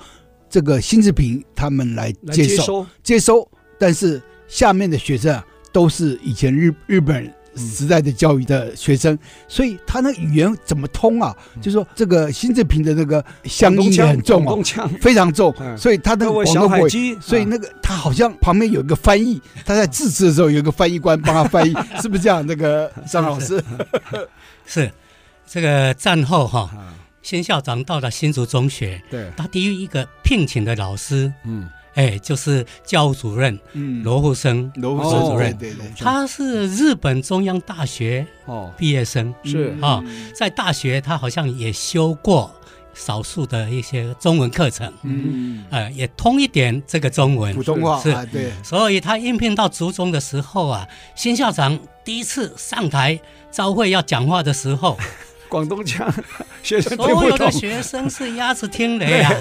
[0.56, 2.88] 这个辛志平他们来接收。
[3.04, 3.46] 接收，
[3.78, 11.36] 但是下面的学生啊，都是以前日日本时代的教育的学生，所以他那语言怎么通啊？
[11.62, 14.64] 就说这个辛志平的那个乡音也很重哦，
[15.02, 16.78] 非常重，所以他那个广东话，
[17.20, 22.46] 所以那个他好像旁边有一个翻译，他在致辞的时候有一个翻译官帮他翻译， 是不是这样？
[22.48, 23.62] 那个张老师？
[24.66, 24.90] 是
[25.46, 26.70] 这个战后哈。
[27.26, 38.72] 新校长到了新竹中学，对，他第一个聘请的老师，嗯，哎，就是教务主任，嗯，罗富生，罗富生主任，对对，他是日本中央大学哦。
[38.78, 39.76] 毕业生，是。
[39.82, 40.04] 啊，
[40.36, 42.54] 在大学他好像也修过
[42.94, 54.96] 少数的一些中文课程，嗯，呃，也通一点这个中文，普通话是，对，所以他应聘到竹中的时候啊，新校长第一次上台招会要讲话的时候。
[55.56, 56.14] 广东腔，
[56.62, 59.32] 学生所有的学生是鸭子听雷啊！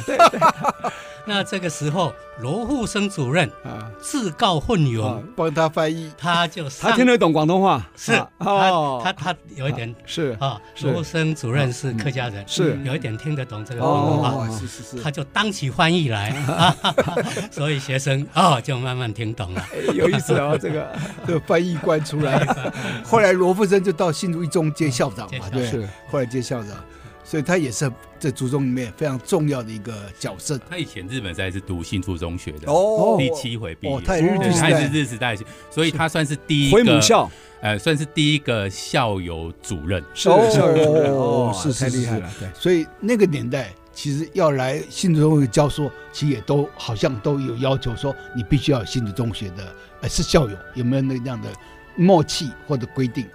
[1.27, 12.79] 那这个时候，罗富生主任啊，自告奋勇帮他翻译，他就他听得懂广东话，是他他他有一点是啊，罗富生主任是客家人，是。
[12.85, 16.35] 有一点听得懂这个广东话，是是是，他就当起翻译来，
[17.51, 20.93] 所以学生哦就慢慢听懂了，有意思啊，这个
[21.27, 22.45] 这个翻译官出来，
[23.03, 25.89] 后来罗富生就到新竹一中接校长嘛，对，是。
[26.11, 26.73] 后来接校长。
[27.25, 30.61] 所以他也是在初中里面非常重要的一个角色。
[30.69, 35.35] 他以前日本时代是读新竹中学的哦，第七回毕业，他也是日他是日时代，
[35.71, 42.31] 所以他算是第一个回母校，呃，算是第一个校友主任，是校友主任哦，是太厉害了。
[42.39, 51.49] 对，所以那个年代其实要来新竹中学教书，其实也都好像都有要求说，你必须要有新竹中学的呃是校友，有没有那样的
[51.97, 53.27] 默契或者规定？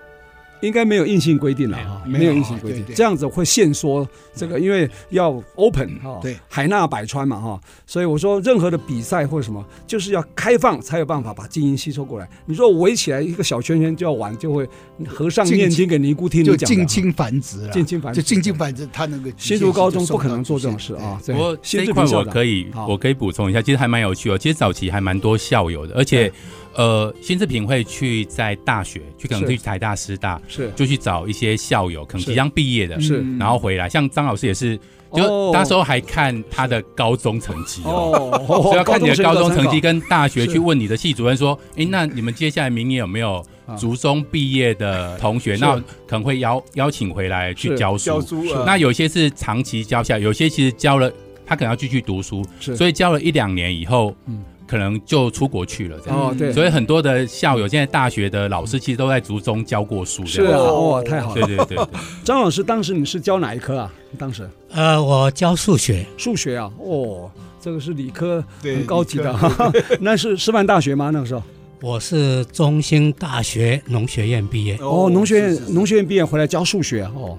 [0.62, 12.30] 应该没有硬性规定了哈，没有硬性规定，这样子会限缩这个，因为要 open 哈，对，海纳百川嘛哈，所以我说任何的比赛或者什么，就是要开放才有办法把精英吸收过来。
[12.46, 14.68] 你说围起来一个小圈圈就要玩，就会
[15.08, 21.20] 和尚念经给尼姑听，就近亲繁殖了，近亲繁殖，就近亲繁殖，他那个新竹高中不可能做这种事啊。
[21.26, 24.38] 不过这块我可以，我可以补充一下，其实还蛮有趣哦。
[24.38, 26.32] 其实早期还蛮多校友的，而且。
[26.80, 30.72] 呃，新治平会去在大学，去可能去台大、师大，是。
[30.78, 33.22] 就去找一些校友，可能即将毕业的，是。
[33.38, 33.90] 然后回来。
[33.90, 34.80] 像张老师也是，
[35.14, 38.32] 就那时候还看他的高中成绩哦，
[38.64, 43.46] 所以要看你的高中成绩，跟大学去问你的系主任说，哎，那你们接下来明年有没有
[43.78, 45.58] 竹中毕业的同学？
[45.58, 45.76] 那
[46.08, 48.24] 可能会邀邀请回来去教书。
[48.66, 51.12] 那有些是长期教下，有些其实教了，
[51.46, 54.46] 他可能要继续读书，所以教了一两年以后，嗯。
[54.70, 56.20] 可能就出国去了，这样。
[56.20, 61.78] 哦，对，所以很多的校友，现在大学的老师其实都在族中教过书，是啊，哦，太好了，对对对。
[62.24, 63.92] 张老师当时你是教哪一科啊？
[64.18, 64.48] 当时。
[64.72, 69.36] 呃，我教数学，数学啊，哦，这个是理科，很高级的。
[69.36, 69.72] 哈。
[70.00, 71.10] 那是师范大学吗？
[71.12, 71.42] 那个时候？
[71.82, 77.38] 我是中兴大学农学院毕业，哦，农学院农学院毕业回来教数学哦。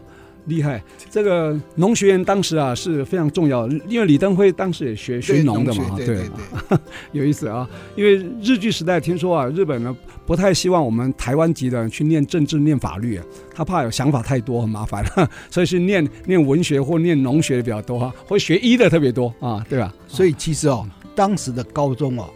[0.51, 6.29] 厉害，这个农学院当时啊是非常重要，因为李登辉当时也学学农的嘛，对对，对，
[6.69, 6.79] 对，
[7.13, 7.67] 有意思啊。
[7.97, 15.05] 因为日据时代听说啊，日本呢不太希望我们台湾籍的人去念政治、念法律啊，他怕有想法太多很麻烦，
[15.51, 19.95] 所以是念念文学或念农学的比较多哈，或学医的特别多啊，对吧？
[20.09, 22.29] 所以其实哦，当时的高中哦，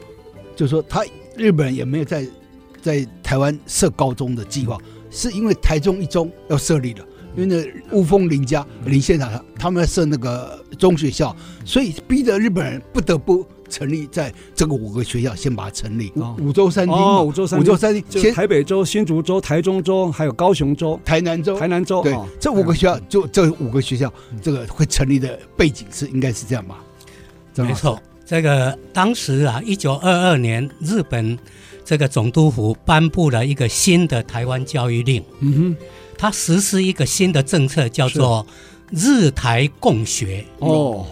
[0.55, 1.05] 就说他
[1.37, 2.27] 日本人也没有在
[2.81, 4.79] 在台湾设高中的计划，
[5.11, 7.05] 是因为台中一中要设立了。
[7.37, 16.12] 因为那雾峰林家林县长他们要设那个中学校，所以逼得日本人不得不成立在这个五个学校，先把它成立。
[16.38, 22.03] 五州三町，五州三五州三町，就台北州、新竹州、台中州，还有高雄州、台南州、台南州。
[22.03, 26.79] 对，这五个学校就这五个学校，这个会成立的背景是应该是这样吧？
[27.57, 31.37] 没错，这个当时啊，一九二二年，日本
[31.85, 35.23] 这个总督府颁布了一个新的台湾教育令。
[35.40, 35.77] 嗯哼。
[36.16, 38.46] 他实施一个新的政策，叫做
[38.90, 40.44] “日台共学”。
[40.61, 41.07] 哦，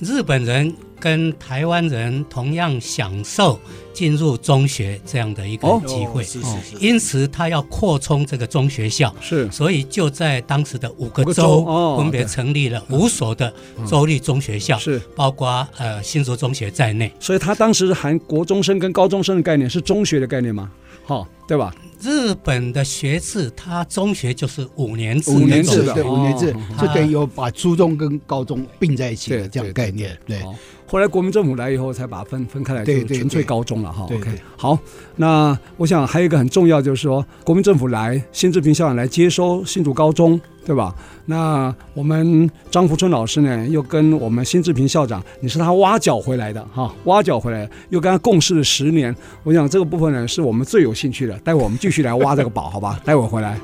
[0.00, 3.58] 日本人跟台湾人同样享受
[3.92, 6.24] 进入中学这样的一个机会。
[6.24, 6.76] 是是是。
[6.80, 9.14] 因此，他要扩充这个中学校。
[9.20, 9.50] 是。
[9.50, 13.52] 所以，就在当时的五个州分别成立了五所的
[13.86, 14.76] 州立中学校。
[14.78, 15.00] 是。
[15.14, 17.12] 包括呃新竹中学在内。
[17.20, 20.70] 所以他当时含国中生跟高中生的概念，是中学的概念吗？
[21.04, 21.72] 好，对吧？
[22.00, 30.16] 日本的学制，它中学就是五年制，五年制的，对，五年制，就等于有把初中跟高中并在一起的这样概念。
[30.26, 30.40] 对，
[30.88, 34.04] 后来国民政府来以后，才把它分分开来，就纯粹高中了哈。
[34.04, 34.76] OK，好，
[35.16, 40.40] 那我想还有一个很重要，就是说国民政府来，新志平校长来接收新竹高中。
[40.66, 40.94] 对吧？
[41.24, 49.16] 那我们张福春老师呢，又跟我们新志平校长，你是他挖角回来的哈，挖角回来，又跟他共事了十年。
[49.44, 51.32] 我想这个部分呢，是我们最有兴趣的。
[51.38, 53.00] 待会儿我们继续来挖这个宝，好吧？
[53.02, 53.58] 待会儿回来。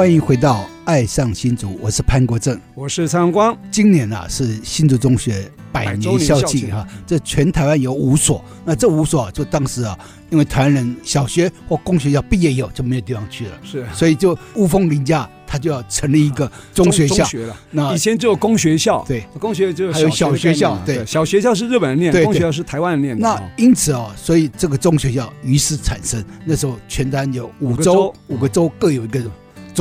[0.00, 3.54] 欢迎回到《爱上新竹》，我是潘国正，我是蔡阳光。
[3.70, 9.98] 今年啊是新竹中学百年校庆哈，这全台湾有五所，那这五所就当时啊，
[10.30, 17.28] 因为台湾人小学或公学校毕业以后就没有地方去了，是，所以就雾峰林家他就要成立一个中学校。
[17.70, 23.18] 那以前只有公学校，对，公学就还有小学校，对，小学校是日本人念，公学校是台湾人念。
[23.18, 26.24] 那因此啊，所以这个中学校于是产生。
[26.46, 29.20] 那时候全台有五州，五个州各有一个。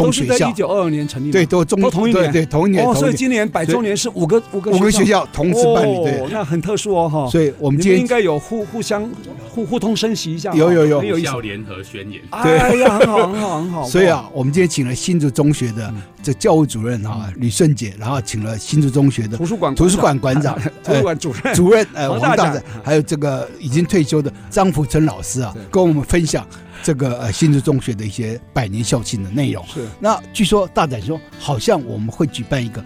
[0.04, 2.86] 都是在一九二二年成立，对，都中都同一年，对，同一年。
[2.86, 7.28] 哦，所以今年百周年是五个五个五个学校同时办理，对，那很特殊哦，哈。
[7.30, 9.10] 所以我们今天应该有互互相
[9.50, 13.84] 互互通升级一下，有有有，有校联合宣言，对，哎呀，很好很好很好。
[13.86, 21.54] 所以啊，我们今天请了新竹中学的这教务主任哈吕顺杰，然后请了新竹中学的图书馆图书馆馆长、 图书馆主任。
[21.54, 26.46] 主任呃王大展，还有这个已经退休的张福春老师啊，跟我们分享。
[26.82, 29.86] 这个呃新竹中学的一些百年校庆的内容是。
[30.00, 32.84] 那据说大胆说，好像我们会举办一个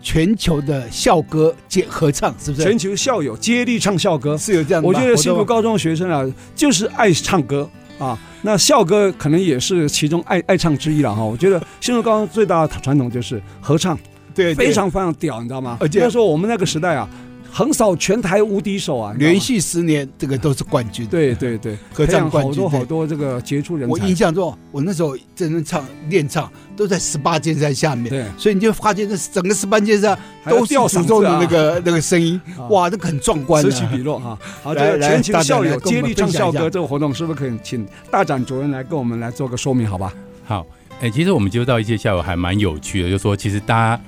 [0.00, 2.64] 全球的校歌接合唱，是不是？
[2.64, 4.88] 全球校友接力唱校歌是有这样的。
[4.88, 6.24] 我觉得新竹高中的学生啊，
[6.54, 8.18] 就是爱唱歌啊。
[8.42, 11.22] 那校歌可能也是其中爱爱唱之一了哈。
[11.22, 13.98] 我觉得新竹高中最大的传统就是合唱，
[14.34, 15.76] 对，非常非常屌，你知道吗？
[15.80, 17.08] 而且那时候我们那个时代啊。
[17.54, 19.14] 横扫全台无敌手啊！
[19.18, 21.06] 连续十年，这个都是冠军。
[21.06, 23.92] 对对对，合唱冠军，好多好多这个杰出人才。
[23.92, 28.08] 我印象中，我那时候真正唱练唱都在十八尖山下面。
[28.08, 34.38] 对，所以你就发现，这整个十八尖山都是祖宗的那个那个声音，哇，这个很壮观，此起彼落哈。
[34.62, 39.86] 好，这个全球校友接力唱校歌这个活动，是不是可以请大展主任来跟我们来做个说明？
[39.86, 40.14] 好吧？
[40.46, 40.66] 好，
[41.02, 44.02] 哎，其实我们接触到一些校友还蛮有趣的，就是说其实大家。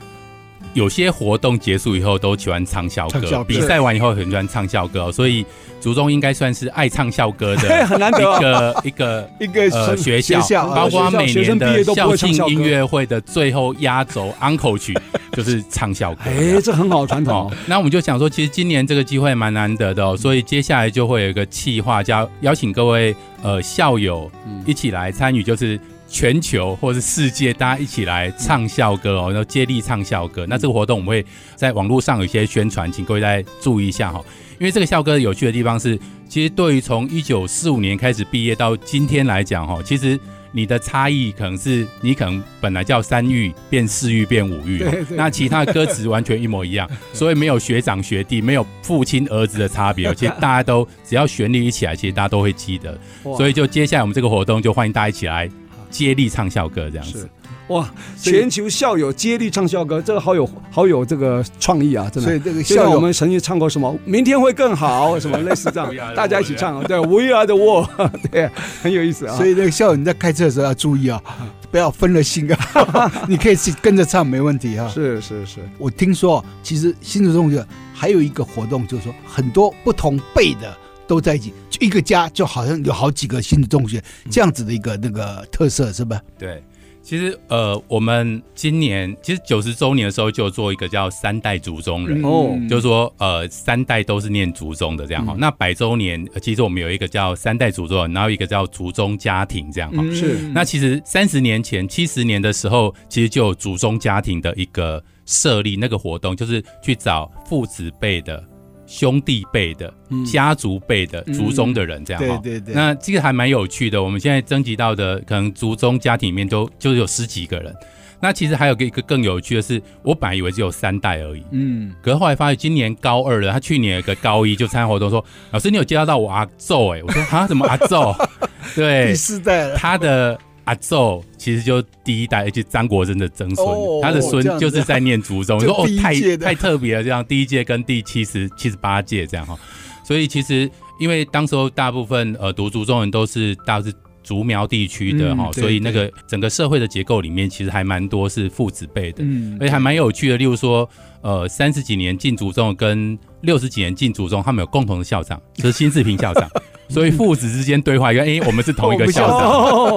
[0.74, 5.46] 有些活动结束以后都喜欢唱校歌，比赛完以后很喜欢唱校歌，所以
[5.80, 10.40] 族中应该算是爱唱校歌的 很难得一个一个 一个呃学校，
[10.74, 14.92] 包括每年的校庆音乐会的最后压轴 Uncle 曲
[15.32, 16.22] 就是唱校歌。
[16.26, 17.52] 哎，这很好传统。
[17.66, 24.30] 那我们就想说，其实今年这个机会蛮难得的，哦所以接下来就会有一个企划，叫邀请各位呃校友
[24.66, 25.78] 一起来参与，就是。
[26.08, 30.46] 全球或是世界，大家一起来唱校歌哦，然后接力唱校歌。
[30.48, 31.24] 那这个活动我们会
[31.56, 34.22] 在网络上有一些宣传，请各位再注意一下哈。
[34.60, 35.98] 因为这个校歌有趣的地方是，
[36.28, 40.18] 其实对于从一九四五年开始毕业到今天来讲哈，其实
[40.52, 44.80] 你的差异可能是你可能本来叫三育变四育变五育，
[45.10, 52.96] 那其他的歌词完全一模一样， 所以没有学长学弟，没有父亲儿子的差别，其实大家都只要旋律一起来，其实大家都会记得。
[53.22, 55.50] 所以就接下来我们这个活动就欢迎大家一起来。
[55.94, 57.28] 接力唱校歌这样子，
[57.68, 57.88] 哇！
[58.20, 62.28] 全球校友接力唱校歌，这个好有好有这个创意啊，真的。
[62.28, 63.96] 所以这个校友我们曾经唱过什么？
[64.04, 66.82] 明天会更好，什么 类似这样，大家一起唱。
[66.82, 67.88] 对，We are the world，
[68.32, 68.50] 对，
[68.82, 69.36] 很有意思啊。
[69.36, 71.22] 所以这个校友你在开车的时候要注意啊，
[71.70, 73.12] 不要分了心啊。
[73.30, 74.88] 你可以去跟着唱，没问题啊。
[74.88, 77.64] 是是是，我听说其实新竹中学
[77.94, 80.76] 还有一个活动，就是说很多不同辈的。
[81.06, 86.20] 都在一起，就一个家，就好像有好几个新的中学这样子的一个那个特色，是吧？
[86.38, 86.62] 对，
[87.02, 95.34] 其实呃，我们今年其实九十周年的时候就做一个叫三代竹中人哦，嗯、就是说呃三代都是念竹中的这样哈。
[95.34, 99.98] 嗯、那百周年其实我们有一个叫三代竹中人，然后一个叫竹中家庭这样哈。
[100.02, 100.38] 嗯、是。
[100.54, 108.42] 那其实三十年前七十年的时候，其实就有竹中家庭的一个设立，那个活动就是去找父子辈的。
[108.86, 109.92] 兄弟辈的、
[110.30, 112.40] 家族辈的、族中的人，这样哈。
[112.42, 112.74] 对对对。
[112.74, 114.02] 那这个还蛮有趣的。
[114.02, 117.74] 我们现在征集到的，可能族中家庭里面都就是有十几个人。
[118.20, 121.42] 那其实还有一个更有趣的是，我本来以为只有三代而已。
[121.52, 121.92] 嗯。
[122.02, 128.14] 可是后来发现，今年高二了，他去年有个高一就参加活动，说：“老师，你有介绍到我阿昼？”哎，我说：“啊，怎么阿昼？”
[128.74, 129.76] 对，第四代了。
[129.76, 130.38] 他的。
[130.64, 135.58] 阿奏其实就第一代，而且张国珍的曾孙，哦、他的孙就是在念祖宗。
[135.60, 139.58] 你说哦，太太特别了，这样第一届跟第七十七十八届这样哈。
[140.04, 143.92] 所以其实因为当时候大部分呃读族中人都是大是
[144.22, 150.36] 竹苗地区的哈，嗯、所以那个整个社会的结构里面其实还蛮多是父子辈的，嗯，而且还蛮有趣的。
[150.38, 150.88] 例如说
[151.20, 156.48] 呃三十几年进族中跟六十几年进族中，他们有共同的校长，就是新志平校长。
[156.88, 159.50] 所以父子之间对话，因为哎，我们是同一个校长，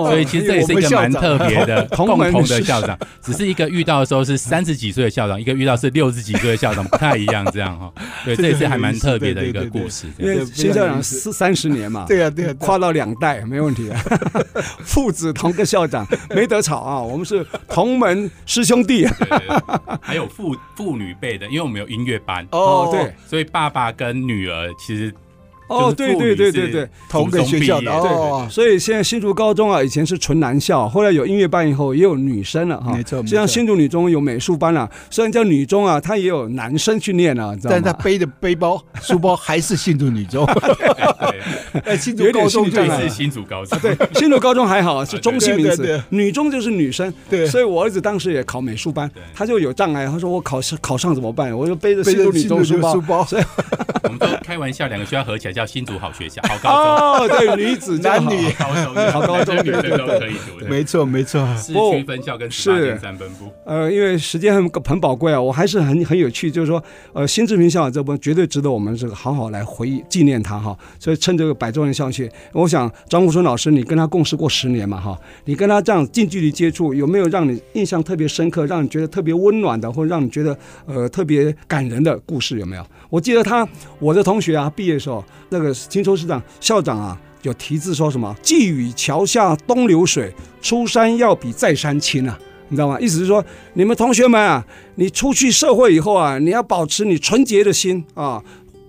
[0.05, 2.97] 所以其实这也是一个蛮特别的 共同的校长。
[3.21, 7.91] 只是一个遇到的时候是三十几岁的校长，一个遇到是六十几岁的校长，不太一样这样哈。
[8.23, 10.07] 对，这也是还蛮特别的一个故事。
[10.17, 14.01] 因为新校长是三十年嘛，对呀对呀，跨到两代没问题啊。
[14.83, 19.05] 父子同个校长没得吵啊，我们是同门师兄弟。
[20.01, 25.13] 还有父父女辈的，因为我们有音乐班哦，对，所以爸爸跟女儿其实。
[25.67, 32.93] 哦，对对对对对，同个学校的哦，所以现在新竹高中啊，以前是纯男校，后来有音乐班以后也有女生了哈。
[32.93, 40.45] 没错，像新竹女中有美术班了，虽然叫女中啊，她也有男生去念啊，但是他背的背包书包还是新竹女中。
[41.83, 47.13] 哎，新竹高中对，新竹高中对，新竹高中还好是中性名词，女中就是女生。
[47.29, 51.55] 对，所以我儿子当时也考美术班，他就有障碍，他说我考试考上怎么办？
[51.55, 53.25] 我就背着新竹女中书包。
[53.25, 53.43] 所以
[54.03, 55.56] 我们都开玩笑，两个学校合起来。
[55.57, 56.95] 叫新竹好学校，好高中。
[56.95, 58.51] 哦，对，女子男女。
[58.57, 61.43] 高中，好高中，女生都可以读的，没错没错。
[61.57, 66.83] 市区分校跟十八点三分部，呃，因为时间很很宝贵啊，我还是很很有趣，就是说，
[67.13, 70.77] 呃，新志平校长这部分绝对值得我们这个好好来回忆纪念他哈。
[70.99, 82.85] 所以趁这个百周年校庆，我想张富春老师，你跟他共事过十年嘛哈，你跟他这样近距离接触，有没有让你印象特别深刻，让你觉得特别温暖的，或者让你觉得呃特别感人的故事有没有？
[83.09, 83.67] 我记得他
[83.99, 85.23] 我的同学啊，毕业的时候。
[85.49, 90.29] 那个青州市长校长啊，有题字说什么“寄语桥下东流水，
[90.61, 92.37] 出山要比在山亲”啊，
[92.67, 92.99] 你知道吗？
[92.99, 93.41] 意思是说，
[93.75, 98.43] 你们同学们啊，你出去社会以后啊，你要保持你纯洁的心啊，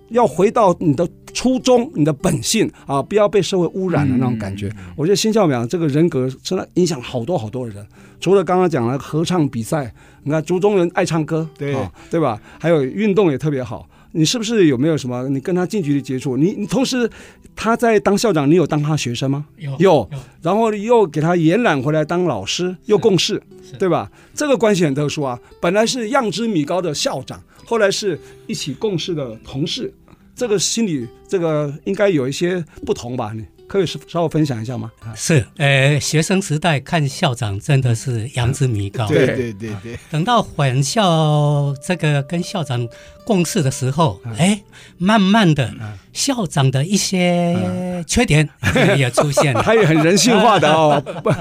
[0.09, 4.67] 要回到你的初衷、你的本性啊，不要被社会污染的那种感觉。
[4.67, 7.87] 嗯、我觉得辛孝邈这个人格真的影响好多好多人。
[8.19, 9.93] 除了刚刚讲的合唱比赛，
[10.23, 12.37] 你看竹中人爱唱歌，对、啊、对吧？
[12.59, 13.87] 还有运动也特别好。
[14.11, 15.27] 你是不是有没有什么？
[15.29, 17.09] 你跟他近距离接触，你你同时
[17.55, 19.45] 他在当校长，你有当他学生吗？
[19.57, 20.09] 有有，
[20.41, 23.41] 然后又给他延揽回来当老师，又共事，
[23.77, 24.11] 对吧？
[24.33, 25.39] 这个关系很特殊啊。
[25.61, 29.93] 本来是样之米高的校长，后来是一起共事的同事，
[30.35, 33.31] 这个心里这个应该有一些不同吧？
[33.35, 33.45] 你。
[33.69, 34.91] 可以稍微分享一下吗？
[35.15, 39.07] 是，呃，学生时代看校长真的是样知米高。
[39.07, 39.99] 对对对对。
[40.09, 42.87] 等到返校这个跟校长
[43.23, 44.59] 共事的时候，哎，
[44.97, 45.71] 慢慢的，
[46.11, 48.49] 校长的一些缺点
[48.97, 49.61] 也出现了。
[49.63, 51.31] 他也很人性化的哦，不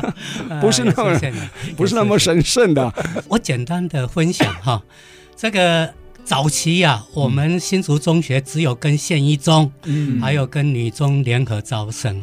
[0.61, 1.18] 不是那么
[1.79, 2.93] 不是那么神圣的。
[3.29, 4.83] 我简单的分享哈，
[5.35, 5.91] 这个。
[6.29, 12.22] 早期呀、啊，我们新竹中学只有跟县一中，嗯，还有跟女中联合招生，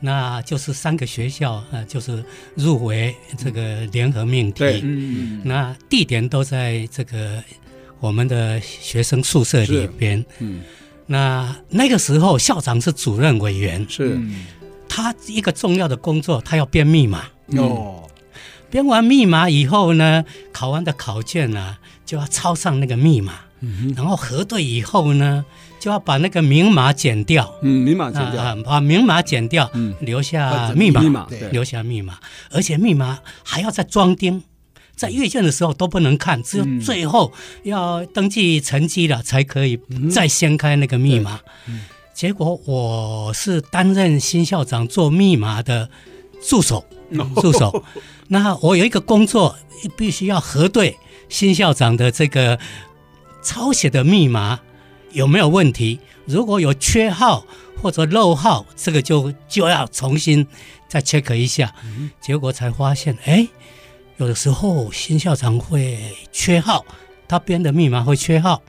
[0.00, 2.24] 那就是三个学校，呃，就是
[2.54, 7.44] 入围这个联合命题，嗯，那地点都在这个
[8.00, 10.62] 我们的学生宿舍里边，嗯，
[11.04, 14.18] 那那个时候校长是主任委员，是，
[14.88, 18.08] 他一个重要的工作，他要编密码，哦，
[18.70, 20.24] 编完密码以后呢，
[20.54, 21.78] 考完的考卷呢、啊。
[22.06, 25.44] 就要抄上那个密码，嗯、然后核对以后呢，
[25.80, 27.52] 就要把那个明码剪掉。
[27.62, 32.18] 嗯，明码剪掉，啊、把明码剪掉，嗯、留下密码，密码留下密码，
[32.50, 34.42] 而且密码还要再装钉，
[34.94, 37.32] 在阅卷的时候都不能看，只有最后
[37.64, 39.78] 要登记成绩了才可以
[40.08, 41.40] 再掀开那个密码。
[41.66, 41.80] 嗯、
[42.14, 45.90] 结果我是担任新校长做密码的
[46.48, 46.84] 助手，
[47.42, 47.82] 助手。
[48.28, 49.56] 那我有一个工作，
[49.96, 50.96] 必须要核对。
[51.28, 52.58] 新校长的这个
[53.42, 54.60] 抄写的密码
[55.12, 56.00] 有没有问题？
[56.24, 57.46] 如果有缺号
[57.80, 60.46] 或者漏号，这个就就要重新
[60.88, 61.72] 再 check 一下。
[61.84, 63.46] 嗯、结果才发现，哎，
[64.16, 65.98] 有的时候新校长会
[66.32, 66.84] 缺号，
[67.28, 68.62] 他编的密码会缺号，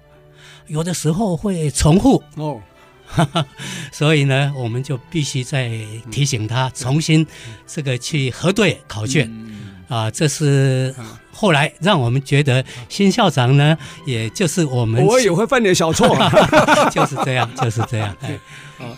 [0.68, 2.62] 有的时候会重复哦。
[3.92, 5.72] 所以呢，我们就必须再
[6.12, 7.26] 提醒他重新
[7.66, 9.28] 这个去核对考卷。
[9.32, 10.94] 嗯啊，这是
[11.38, 16.08] 后来让我们觉得新校长呢，也就是我们我也会犯点小错，
[16.90, 18.12] 就是这样，就是这样。
[18.20, 18.36] 对，
[18.84, 18.90] 啊，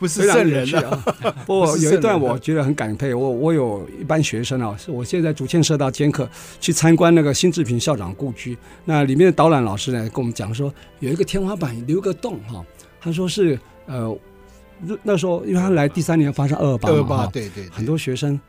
[0.00, 1.04] 不是圣人啊。
[1.46, 6.28] 不过有一段我觉得很感佩，我我有一班学生啊，是我现在竹堑社到兼课
[6.60, 12.64] 去参观那个新志平校长故居，那里面的导览老师呢跟我们讲说，有一个天花板留个洞哈，
[13.00, 14.18] 他说是呃，
[15.04, 18.40] 那时候因为他来第三年发生二二八嘛，对对，很多学生。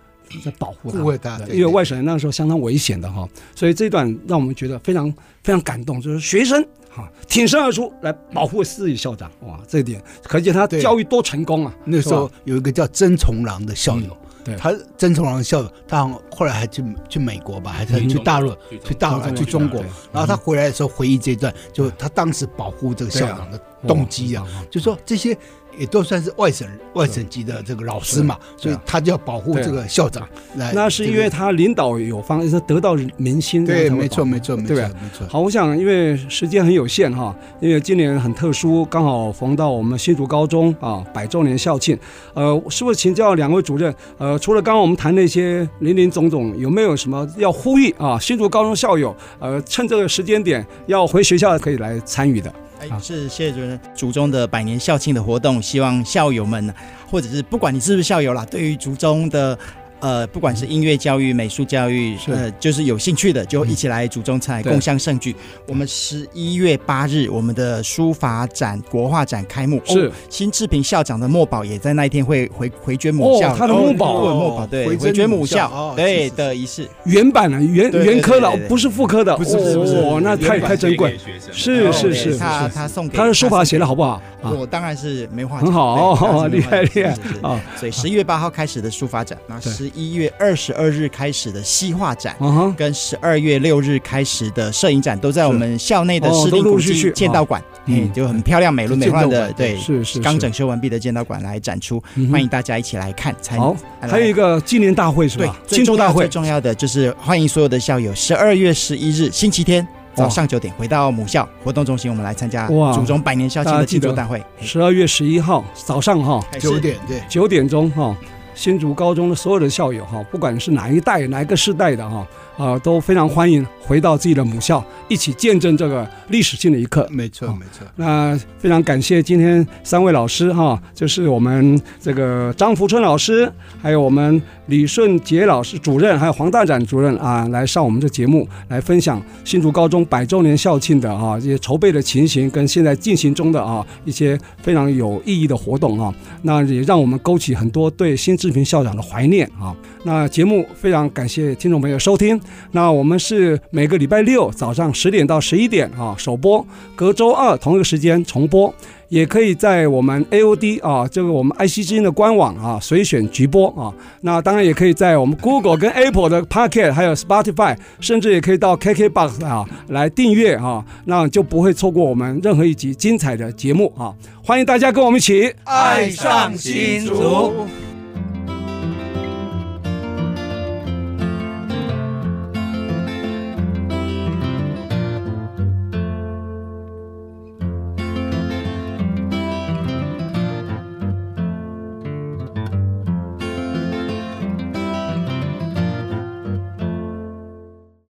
[0.44, 5.12] 在保护他，因为外省人那时候相当危险的哈，所以这一段让我们觉得非常
[5.44, 11.74] 非常感动，就是学生哈挺身而出来保护自己校长，哇，这一点可见他教育多成功啊！
[11.86, 25.38] 那时候有一个叫曾从郎的校友，对，他曾从郎的校友，他后来还去去美国吧，还是去大陆，去大陆去中国，然后他回来的时候回忆这一段，就他当时保护这个校长的动机啊，就说这些。
[25.78, 30.28] 也都算是外省外省籍的这个老师嘛，所以他就要保护这个校长。
[30.56, 33.66] 来，那是因为他领导有方，是得到民心。
[33.66, 35.28] 对，没错，没错，没错，没错。
[35.28, 41.98] 好，我想因为时间很有限哈，因为今年很特殊，刚好逢到我们新竹高中啊百周年校庆。
[42.34, 43.94] 呃，是不是请教两位主任？
[44.18, 48.18] 呃，除了刚刚我们谈那些林林总总，有没有什么要呼吁啊？
[48.20, 52.54] 新竹高中校友，呃，趁这个时间点要回学校可以来参与的。
[53.02, 53.80] 是谢谢主任。
[53.94, 56.74] 族中的百年校庆的活动，希望校友们，
[57.10, 59.58] 或者是不管你是不是校友啦，对于族中的。
[60.06, 65.36] 呃，不管是音乐教育、美术教育，呃，就是有兴趣的，就一起来竹中菜共享盛举。
[65.68, 69.82] 我们十一月八日，我们的书法展、国画展开幕。
[69.84, 73.56] 是新志平校长的墨宝也在那一天会回回捐母校。
[73.56, 76.88] 他的墨宝，墨宝对，回捐母校，对的仪式。
[77.06, 79.36] 原版的原原科的，不是复刻的。
[79.36, 81.18] 不是不是不是，哦，那太太珍贵。
[81.52, 84.22] 是是是，他他送给他的书法写的好不好？
[84.44, 85.66] 我当然是没话讲。
[85.66, 87.10] 很好，厉害厉害
[87.42, 87.60] 啊！
[87.76, 89.90] 所以十一月八号开始的书法展，那十。
[89.96, 92.36] 一月二十二日开始的西画展，
[92.78, 103.36] 跟十二月六日开始的摄影展，都在我们校内的湿地古迹剑道馆，嗯，就很漂亮、美轮美奂的，对，是是刚整修完毕的剑道馆来展出，欢迎大家一起来看。
[103.58, 105.58] 好，还有一个纪念大会是吧？
[105.66, 114.44] 庆祝大会，最重要的就是欢迎所有的校友，十二月十一日星期天早上九点回到母校活动中心，我们来参加祖宗百年校庆的庆祝大会。
[114.62, 118.16] 十二月十一号早上哈九点，对，九点钟哈。
[118.56, 122.28] 新竹高中的所有的校友哈，不管是哪一代哪一个世代的哈，
[122.58, 127.08] 啊，都非常欢迎回到自己的母校，一起见证这个历史性的一刻。
[127.12, 127.86] 没错，没错。
[127.96, 133.52] 那非常感谢今天三位老师哈，就是我们这个张福春老师，
[133.82, 149.76] 还有我们李顺杰老师主任，还有黄大展主任啊，来上我们这节目来分享新竹高中百周年校庆的啊这些筹备的情形，跟现在进行中的啊一些非常有意义的活动啊，那也让我们勾起很多对辛志平校长的怀念啊。
[150.04, 152.40] 那节目非常感谢听众朋友收听。
[152.72, 158.74] 那我们是每个礼拜六早上十点到十一点啊首播，隔周二同一个时间重播，
[159.10, 163.94] 也可以在我们 AOD 啊这个我们 ICG 的官网啊随选直播啊。
[164.22, 174.14] 那当然也可以在我们 Google 跟 Apple 的 Pocket，还有 Spotify，甚至也可以到 KKBox 啊来订阅啊，那就不会错过我们任何一集精彩的节目啊。
[174.44, 177.85] 欢迎大家跟我们一起爱上新竹。